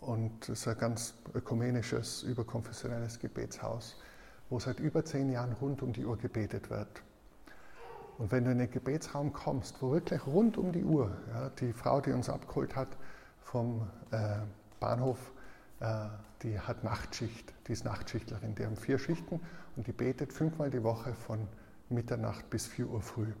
und 0.00 0.48
es 0.48 0.60
ist 0.60 0.68
ein 0.68 0.78
ganz 0.78 1.14
ökumenisches, 1.34 2.22
überkonfessionelles 2.22 3.18
Gebetshaus, 3.18 3.96
wo 4.50 4.58
seit 4.58 4.80
über 4.80 5.04
zehn 5.04 5.30
Jahren 5.30 5.52
rund 5.54 5.82
um 5.82 5.92
die 5.92 6.04
Uhr 6.04 6.16
gebetet 6.16 6.70
wird. 6.70 7.02
Und 8.18 8.32
wenn 8.32 8.44
du 8.44 8.52
in 8.52 8.58
den 8.58 8.70
Gebetsraum 8.70 9.32
kommst, 9.32 9.82
wo 9.82 9.92
wirklich 9.92 10.26
rund 10.26 10.56
um 10.56 10.72
die 10.72 10.84
Uhr, 10.84 11.10
ja, 11.28 11.50
die 11.50 11.72
Frau, 11.72 12.00
die 12.00 12.12
uns 12.12 12.28
abgeholt 12.28 12.74
hat 12.74 12.88
vom 13.40 13.88
äh, 14.10 14.38
Bahnhof, 14.80 15.32
äh, 15.80 16.06
die 16.42 16.58
hat 16.58 16.84
Nachtschicht, 16.84 17.52
die 17.66 17.72
ist 17.72 17.84
Nachtschichtlerin, 17.84 18.54
die 18.54 18.64
haben 18.64 18.76
vier 18.76 18.98
Schichten 18.98 19.40
und 19.76 19.86
die 19.86 19.92
betet 19.92 20.32
fünfmal 20.32 20.70
die 20.70 20.82
Woche 20.82 21.14
von 21.14 21.46
Mitternacht 21.88 22.48
bis 22.50 22.66
4 22.66 22.88
Uhr 22.88 23.00
früh. 23.00 23.32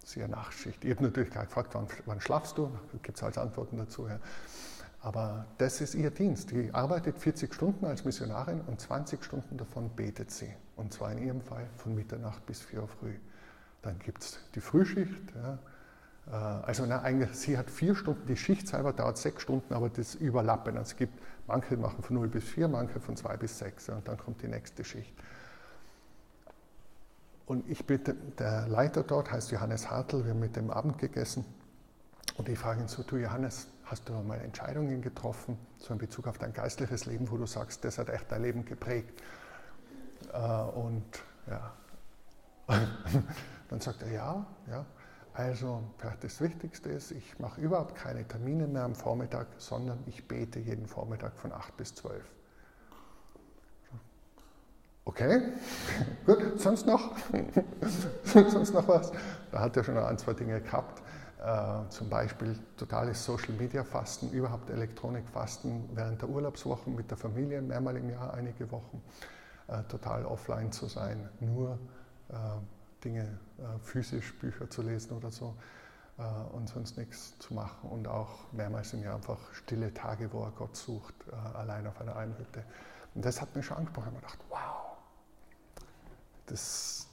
Das 0.00 0.10
ist 0.10 0.16
ihre 0.16 0.28
Nachtschicht. 0.28 0.84
Ich 0.84 0.90
habe 0.94 1.04
natürlich 1.04 1.30
gefragt, 1.30 1.74
wann, 1.74 1.86
wann 2.06 2.20
schlafst 2.20 2.58
du? 2.58 2.70
Gibt 3.02 3.16
es 3.16 3.22
halt 3.22 3.38
Antworten 3.38 3.76
dazu. 3.76 4.08
Ja. 4.08 4.18
Aber 5.02 5.46
das 5.58 5.80
ist 5.80 5.94
ihr 5.94 6.10
Dienst. 6.10 6.50
Die 6.50 6.74
arbeitet 6.74 7.18
40 7.18 7.54
Stunden 7.54 7.86
als 7.86 8.04
Missionarin 8.04 8.60
und 8.62 8.80
20 8.80 9.24
Stunden 9.24 9.56
davon 9.56 9.90
betet 9.96 10.30
sie. 10.30 10.54
Und 10.76 10.92
zwar 10.92 11.12
in 11.12 11.18
ihrem 11.18 11.40
Fall 11.40 11.66
von 11.76 11.94
Mitternacht 11.94 12.44
bis 12.46 12.60
4 12.60 12.82
Uhr 12.82 12.88
früh. 12.88 13.14
Dann 13.82 13.98
gibt 13.98 14.22
es 14.22 14.38
die 14.54 14.60
Frühschicht. 14.60 15.32
Ja. 15.34 15.58
Äh, 16.30 16.34
also 16.34 16.84
na, 16.86 17.02
eigentlich, 17.02 17.30
sie 17.32 17.56
hat 17.56 17.70
vier 17.70 17.94
Stunden, 17.94 18.26
die 18.26 18.36
Schicht 18.36 18.68
selber 18.68 18.92
dauert 18.92 19.18
sechs 19.18 19.42
Stunden, 19.42 19.72
aber 19.74 19.88
das 19.88 20.14
überlappen. 20.14 20.76
Also 20.76 20.92
es 20.92 20.96
gibt, 20.96 21.18
manche 21.46 21.76
machen 21.76 22.02
von 22.02 22.16
0 22.16 22.28
bis 22.28 22.44
4, 22.44 22.68
manche 22.68 23.00
von 23.00 23.16
2 23.16 23.36
bis 23.36 23.58
6 23.58 23.86
ja, 23.88 23.94
und 23.96 24.08
dann 24.08 24.18
kommt 24.18 24.42
die 24.42 24.48
nächste 24.48 24.84
Schicht. 24.84 25.12
Und 27.46 27.68
ich 27.68 27.84
bin, 27.84 28.00
der 28.38 28.68
Leiter 28.68 29.02
dort 29.02 29.32
heißt 29.32 29.50
Johannes 29.50 29.90
Hartl, 29.90 30.24
wir 30.24 30.30
haben 30.30 30.40
mit 30.40 30.54
dem 30.54 30.70
Abend 30.70 30.98
gegessen 30.98 31.44
und 32.36 32.48
ich 32.48 32.58
frage 32.58 32.80
ihn 32.80 32.88
so, 32.88 33.02
du 33.02 33.16
Johannes, 33.16 33.66
Hast 33.90 34.08
du 34.08 34.12
mal 34.12 34.40
Entscheidungen 34.40 35.02
getroffen, 35.02 35.58
so 35.78 35.92
in 35.92 35.98
Bezug 35.98 36.28
auf 36.28 36.38
dein 36.38 36.52
geistliches 36.52 37.06
Leben, 37.06 37.28
wo 37.28 37.36
du 37.36 37.44
sagst, 37.44 37.84
das 37.84 37.98
hat 37.98 38.08
echt 38.08 38.30
dein 38.30 38.42
Leben 38.42 38.64
geprägt? 38.64 39.20
Äh, 40.32 40.38
und 40.38 41.04
ja, 41.48 41.72
dann 43.68 43.80
sagt 43.80 44.02
er 44.02 44.12
ja, 44.12 44.46
ja. 44.70 44.86
Also 45.32 45.82
vielleicht 45.98 46.22
das 46.22 46.40
Wichtigste 46.40 46.88
ist, 46.88 47.10
ich 47.10 47.40
mache 47.40 47.60
überhaupt 47.60 47.96
keine 47.96 48.24
Termine 48.28 48.68
mehr 48.68 48.84
am 48.84 48.94
Vormittag, 48.94 49.48
sondern 49.58 49.98
ich 50.06 50.28
bete 50.28 50.60
jeden 50.60 50.86
Vormittag 50.86 51.36
von 51.36 51.50
8 51.50 51.76
bis 51.76 51.92
12. 51.96 52.22
Okay, 55.04 55.42
gut, 56.26 56.60
sonst 56.60 56.86
noch? 56.86 57.16
sonst 58.22 58.72
noch 58.72 58.86
was? 58.86 59.10
Da 59.50 59.58
hat 59.58 59.76
er 59.76 59.82
schon 59.82 59.98
ein, 59.98 60.16
zwei 60.16 60.34
Dinge 60.34 60.60
gehabt. 60.60 61.02
Äh, 61.40 61.88
zum 61.88 62.10
Beispiel 62.10 62.58
totales 62.76 63.24
Social 63.24 63.54
Media 63.54 63.82
Fasten, 63.82 64.30
überhaupt 64.30 64.68
Elektronikfasten 64.68 65.88
während 65.94 66.20
der 66.20 66.28
Urlaubswochen 66.28 66.94
mit 66.94 67.10
der 67.10 67.16
Familie, 67.16 67.62
mehrmal 67.62 67.96
im 67.96 68.10
Jahr 68.10 68.34
einige 68.34 68.70
Wochen, 68.70 69.02
äh, 69.68 69.82
total 69.84 70.26
offline 70.26 70.70
zu 70.70 70.86
sein, 70.86 71.30
nur 71.40 71.78
äh, 72.28 72.34
Dinge 73.02 73.38
physisch, 73.82 74.38
Bücher 74.38 74.68
zu 74.68 74.82
lesen 74.82 75.16
oder 75.16 75.30
so 75.30 75.54
und 76.52 76.68
sonst 76.68 76.98
nichts 76.98 77.38
zu 77.38 77.54
machen 77.54 77.88
und 77.88 78.06
auch 78.06 78.52
mehrmals 78.52 78.92
im 78.92 79.02
Jahr 79.02 79.14
einfach 79.14 79.38
stille 79.54 79.94
Tage, 79.94 80.30
wo 80.34 80.42
er 80.42 80.50
Gott 80.50 80.76
sucht, 80.76 81.14
allein 81.54 81.86
auf 81.86 81.98
einer 81.98 82.14
Almhütte. 82.14 82.62
Und 83.14 83.24
das 83.24 83.40
hat 83.40 83.56
mich 83.56 83.64
schon 83.64 83.78
angesprochen. 83.78 84.08
Ich 84.08 84.16
habe 84.16 84.26
gedacht, 84.26 84.38
wow, 84.50 84.98
das, 86.44 87.06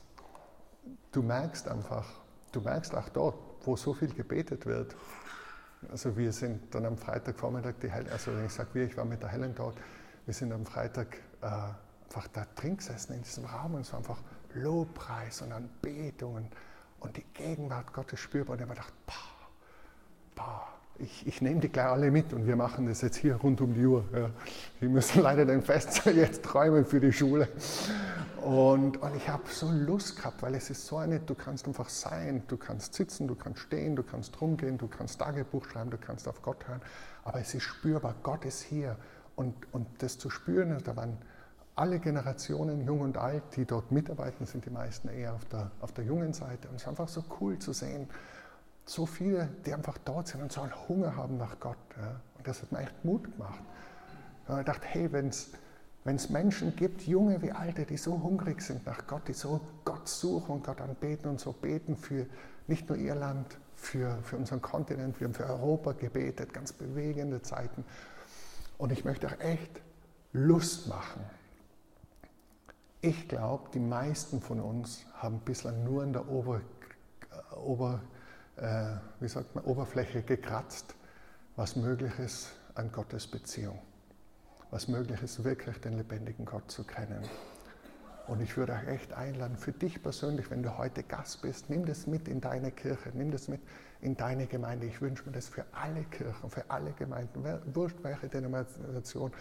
du 1.14 1.24
merkst 1.24 1.70
einfach, 1.70 2.06
du 2.52 2.60
merkst 2.60 2.94
auch 2.94 3.08
dort, 3.08 3.47
wo 3.68 3.76
so 3.76 3.94
viel 3.94 4.14
gebetet 4.14 4.66
wird. 4.66 4.96
Also 5.92 6.18
wir 6.18 6.32
sind 6.32 6.74
dann 6.74 6.86
am 6.86 6.98
Freitagvormittag, 6.98 7.76
die 7.82 7.92
Heil 7.92 8.10
also 8.10 8.32
ich 8.44 8.52
sage 8.52 8.70
wir, 8.74 8.86
ich 8.86 8.98
war 8.98 9.06
mit 9.06 9.22
der 9.22 9.30
Helen 9.30 9.54
dort, 9.54 9.78
wir 10.26 10.34
sind 10.34 10.52
am 10.52 10.66
Freitag 10.66 11.18
äh, 11.42 11.46
einfach 11.46 12.28
da 12.34 12.48
drin 12.56 12.78
gesessen 12.78 13.14
in 13.14 13.22
diesem 13.22 13.46
Raum 13.46 13.76
und 13.76 13.82
es 13.82 13.92
war 13.92 14.00
einfach 14.00 14.22
Lobpreis 14.54 15.42
und 15.42 15.52
Anbetung 15.52 16.50
und, 17.00 17.16
die 17.16 17.24
Gegenwart 17.34 17.94
Gottes 17.94 18.20
spürbar. 18.20 18.54
Und 18.54 18.62
ich 18.62 18.68
habe 18.68 18.76
gedacht, 18.76 18.94
boah, 19.06 19.48
boah, 20.36 20.68
ich, 21.00 21.28
ich 21.28 21.42
nehme 21.42 21.60
die 21.60 21.70
gleich 21.70 21.86
alle 21.86 22.12
mit 22.12 22.34
und 22.34 22.48
wir 22.48 22.56
machen 22.56 22.88
das 22.88 23.02
jetzt 23.02 23.18
hier 23.18 23.36
rund 23.36 23.62
um 23.62 23.74
die 23.74 23.86
Uhr. 23.86 24.04
Ja. 24.14 24.30
Wir 24.80 24.90
müssen 24.90 25.22
leider 25.22 25.46
den 25.46 25.62
Festsaal 25.62 26.16
jetzt 26.18 26.44
träumen 26.44 26.86
für 26.86 27.00
die 27.00 27.14
Schule. 27.14 27.48
Und, 28.42 29.02
und 29.02 29.16
ich 29.16 29.28
habe 29.28 29.44
so 29.50 29.70
Lust 29.72 30.18
gehabt, 30.18 30.42
weil 30.42 30.56
es 30.56 30.70
ist 30.70 30.86
so 30.86 30.98
eine, 30.98 31.20
du 31.20 31.36
kannst 31.36 31.68
einfach 31.68 31.90
sein, 31.90 32.44
du 32.48 32.58
kannst 32.58 32.94
sitzen, 32.94 33.28
du 33.28 33.36
kannst 33.36 33.60
stehen, 33.60 33.96
du 33.96 34.04
kannst 34.04 34.40
rumgehen, 34.40 34.78
du 34.78 34.88
kannst 34.88 35.20
Tagebuch 35.20 35.66
schreiben, 35.66 35.90
du 35.90 35.98
kannst 35.98 36.28
auf 36.28 36.42
Gott 36.42 36.68
hören, 36.68 36.82
aber 37.24 37.40
es 37.40 37.54
ist 37.54 37.64
spürbar, 37.64 38.16
Gott 38.24 38.46
ist 38.46 38.62
hier. 38.62 38.96
Und, 39.36 39.54
und 39.72 39.88
das 40.00 40.18
zu 40.18 40.30
spüren, 40.30 40.82
da 40.84 40.96
waren 40.96 41.18
alle 41.76 42.00
Generationen, 42.00 42.86
jung 42.86 43.02
und 43.02 43.18
alt, 43.18 43.44
die 43.56 43.66
dort 43.66 43.92
mitarbeiten, 43.92 44.48
sind 44.48 44.66
die 44.66 44.72
meisten 44.72 45.10
eher 45.10 45.34
auf 45.34 45.46
der, 45.46 45.70
auf 45.80 45.92
der 45.92 46.06
jungen 46.06 46.34
Seite. 46.34 46.68
Und 46.70 46.76
es 46.76 46.82
ist 46.84 46.88
einfach 46.88 47.08
so 47.08 47.24
cool 47.40 47.60
zu 47.60 47.72
sehen, 47.72 48.08
so 48.90 49.06
viele, 49.06 49.50
die 49.66 49.74
einfach 49.74 49.98
dort 50.00 50.28
sind 50.28 50.42
und 50.42 50.52
so 50.52 50.62
einen 50.62 50.88
Hunger 50.88 51.16
haben 51.16 51.38
nach 51.38 51.60
Gott. 51.60 51.78
Ja. 52.00 52.22
Und 52.38 52.48
das 52.48 52.62
hat 52.62 52.72
mir 52.72 52.80
echt 52.80 53.06
Mut 53.06 53.24
gemacht. 53.24 53.60
Und 54.48 54.60
ich 54.60 54.66
dachte, 54.66 54.88
hey, 54.88 55.12
wenn 55.12 55.28
es 55.28 56.30
Menschen 56.30 56.76
gibt, 56.76 57.02
junge 57.02 57.42
wie 57.42 57.52
alte, 57.52 57.86
die 57.86 57.98
so 57.98 58.22
hungrig 58.22 58.62
sind 58.62 58.86
nach 58.86 59.06
Gott, 59.08 59.28
die 59.28 59.34
so 59.34 59.60
Gott 59.84 60.08
suchen 60.08 60.56
und 60.56 60.64
Gott 60.64 60.80
anbeten 60.80 61.30
und 61.30 61.40
so 61.40 61.52
beten 61.52 61.98
für 61.98 62.26
nicht 62.68 62.88
nur 62.88 62.98
ihr 62.98 63.16
Land, 63.16 63.58
für, 63.76 64.18
für 64.24 64.38
unseren 64.38 64.62
Kontinent, 64.62 65.20
wir 65.20 65.28
haben 65.28 65.34
für 65.34 65.46
Europa 65.46 65.92
gebetet, 65.94 66.54
ganz 66.54 66.74
bewegende 66.74 67.42
Zeiten. 67.42 67.86
Und 68.78 68.92
ich 68.92 69.06
möchte 69.06 69.28
auch 69.28 69.40
echt 69.40 69.82
Lust 70.32 70.88
machen. 70.88 71.22
Ich 73.02 73.28
glaube, 73.28 73.70
die 73.74 73.80
meisten 73.80 74.42
von 74.42 74.60
uns 74.60 75.06
haben 75.14 75.40
bislang 75.40 75.84
nur 75.84 76.04
in 76.04 76.14
der 76.14 76.28
Ober, 76.30 76.62
Ober 77.56 78.02
äh, 78.58 78.96
wie 79.20 79.28
sagt 79.28 79.56
man, 79.56 79.64
Oberfläche 79.66 80.22
gekratzt, 80.22 80.96
was 81.56 81.76
möglich 81.76 82.18
ist 82.20 82.52
an 82.76 82.92
Gottes 82.92 83.28
Beziehung. 83.28 83.80
was 84.72 84.88
möglich 84.88 85.22
ist, 85.22 85.44
wirklich 85.44 85.80
den 85.80 85.98
lebendigen 85.98 86.46
Gott 86.46 86.70
zu 86.70 86.84
kennen. 86.84 87.22
Und 88.28 88.42
ich 88.42 88.58
würde 88.58 88.74
euch 88.74 88.88
echt 88.88 89.14
einladen, 89.14 89.56
für 89.56 89.72
dich 89.72 90.04
persönlich, 90.04 90.52
wenn 90.52 90.62
du 90.62 90.78
heute 90.78 91.04
Gast 91.04 91.42
bist, 91.42 91.70
nimm 91.70 91.86
das 91.86 92.08
mit 92.08 92.28
in 92.28 92.42
deine 92.42 92.72
Kirche, 92.72 93.12
nimm 93.14 93.32
das 93.32 93.48
mit 93.48 93.62
in 94.02 94.18
deine 94.18 94.48
Gemeinde. 94.48 94.86
Ich 94.86 95.02
wünsche 95.02 95.24
mir 95.26 95.32
das 95.32 95.48
für 95.48 95.66
alle 95.72 96.04
Kirchen, 96.04 96.50
für 96.50 96.70
alle 96.70 96.92
Gemeinden, 96.92 97.42
wurscht 97.74 97.98
welche 98.02 98.28
Denomination, 98.28 99.32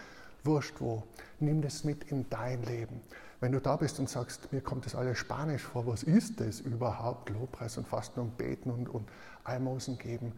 wurscht 0.45 0.81
wo. 0.81 1.03
Nimm 1.41 1.63
das 1.63 1.83
mit 1.83 2.05
in 2.13 2.31
dein 2.31 2.63
Leben. 2.63 3.01
Wenn 3.41 3.53
du 3.53 3.61
da 3.61 3.77
bist 3.77 3.99
und 3.99 4.09
sagst, 4.09 4.53
mir 4.53 4.61
kommt 4.61 4.87
das 4.87 4.95
alles 4.95 5.19
Spanisch 5.19 5.63
vor, 5.63 5.87
was 5.87 6.03
ist 6.03 6.41
das 6.41 6.61
überhaupt? 6.61 7.31
Lobpreis 7.31 7.77
und 7.77 7.87
Fasten 7.87 8.21
und 8.21 8.37
Beten 8.39 8.71
und, 8.71 8.89
und 8.89 9.09
Almosen 9.45 9.99
geben. 9.99 10.33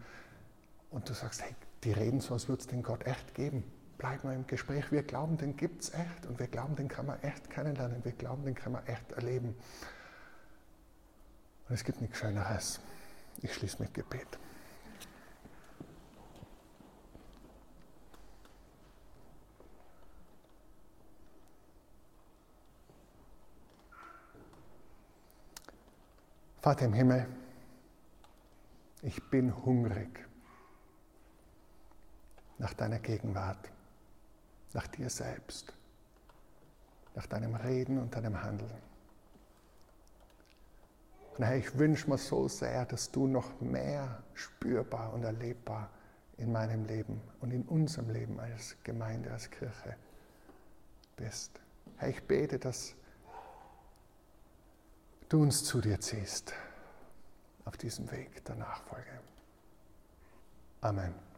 Und 0.91 1.07
du 1.07 1.13
sagst, 1.13 1.41
hey, 1.41 1.55
die 1.83 1.91
reden 1.91 2.19
so, 2.19 2.33
als 2.33 2.49
würde 2.49 2.61
es 2.61 2.67
den 2.67 2.83
Gott 2.83 3.05
echt 3.05 3.33
geben 3.33 3.63
bleiben 3.99 4.29
wir 4.29 4.33
im 4.33 4.47
Gespräch. 4.47 4.91
Wir 4.91 5.03
glauben, 5.03 5.37
den 5.37 5.55
gibt 5.55 5.83
es 5.83 5.93
echt 5.93 6.25
und 6.25 6.39
wir 6.39 6.47
glauben, 6.47 6.75
den 6.75 6.87
kann 6.87 7.05
man 7.05 7.21
echt 7.21 7.49
kennenlernen. 7.51 8.03
Wir 8.03 8.13
glauben, 8.13 8.43
den 8.45 8.55
kann 8.55 8.71
man 8.71 8.83
echt 8.87 9.11
erleben. 9.11 9.55
Und 11.67 11.75
es 11.75 11.83
gibt 11.83 12.01
nichts 12.01 12.17
Schöneres. 12.17 12.79
Ich 13.41 13.53
schließe 13.53 13.79
mit 13.79 13.93
Gebet. 13.93 14.39
Vater 26.61 26.85
im 26.85 26.93
Himmel, 26.93 27.25
ich 29.01 29.29
bin 29.29 29.55
hungrig 29.65 30.27
nach 32.57 32.73
deiner 32.73 32.99
Gegenwart 32.99 33.71
nach 34.73 34.87
dir 34.87 35.09
selbst, 35.09 35.73
nach 37.15 37.25
deinem 37.27 37.55
Reden 37.55 37.97
und 37.97 38.15
deinem 38.15 38.41
Handeln. 38.41 38.81
Und 41.37 41.45
Herr, 41.45 41.55
ich 41.55 41.77
wünsche 41.77 42.09
mir 42.09 42.17
so 42.17 42.47
sehr, 42.47 42.85
dass 42.85 43.09
du 43.11 43.25
noch 43.25 43.61
mehr 43.61 44.21
spürbar 44.33 45.13
und 45.13 45.23
erlebbar 45.23 45.89
in 46.37 46.51
meinem 46.51 46.85
Leben 46.85 47.21
und 47.39 47.51
in 47.51 47.63
unserem 47.63 48.09
Leben 48.09 48.39
als 48.39 48.75
Gemeinde, 48.83 49.31
als 49.31 49.49
Kirche 49.49 49.95
bist. 51.15 51.59
Herr, 51.97 52.09
ich 52.09 52.21
bete, 52.23 52.59
dass 52.59 52.95
du 55.29 55.41
uns 55.41 55.63
zu 55.63 55.79
dir 55.79 55.99
ziehst 55.99 56.53
auf 57.65 57.77
diesem 57.77 58.11
Weg 58.11 58.43
der 58.45 58.55
Nachfolge. 58.55 59.21
Amen. 60.81 61.28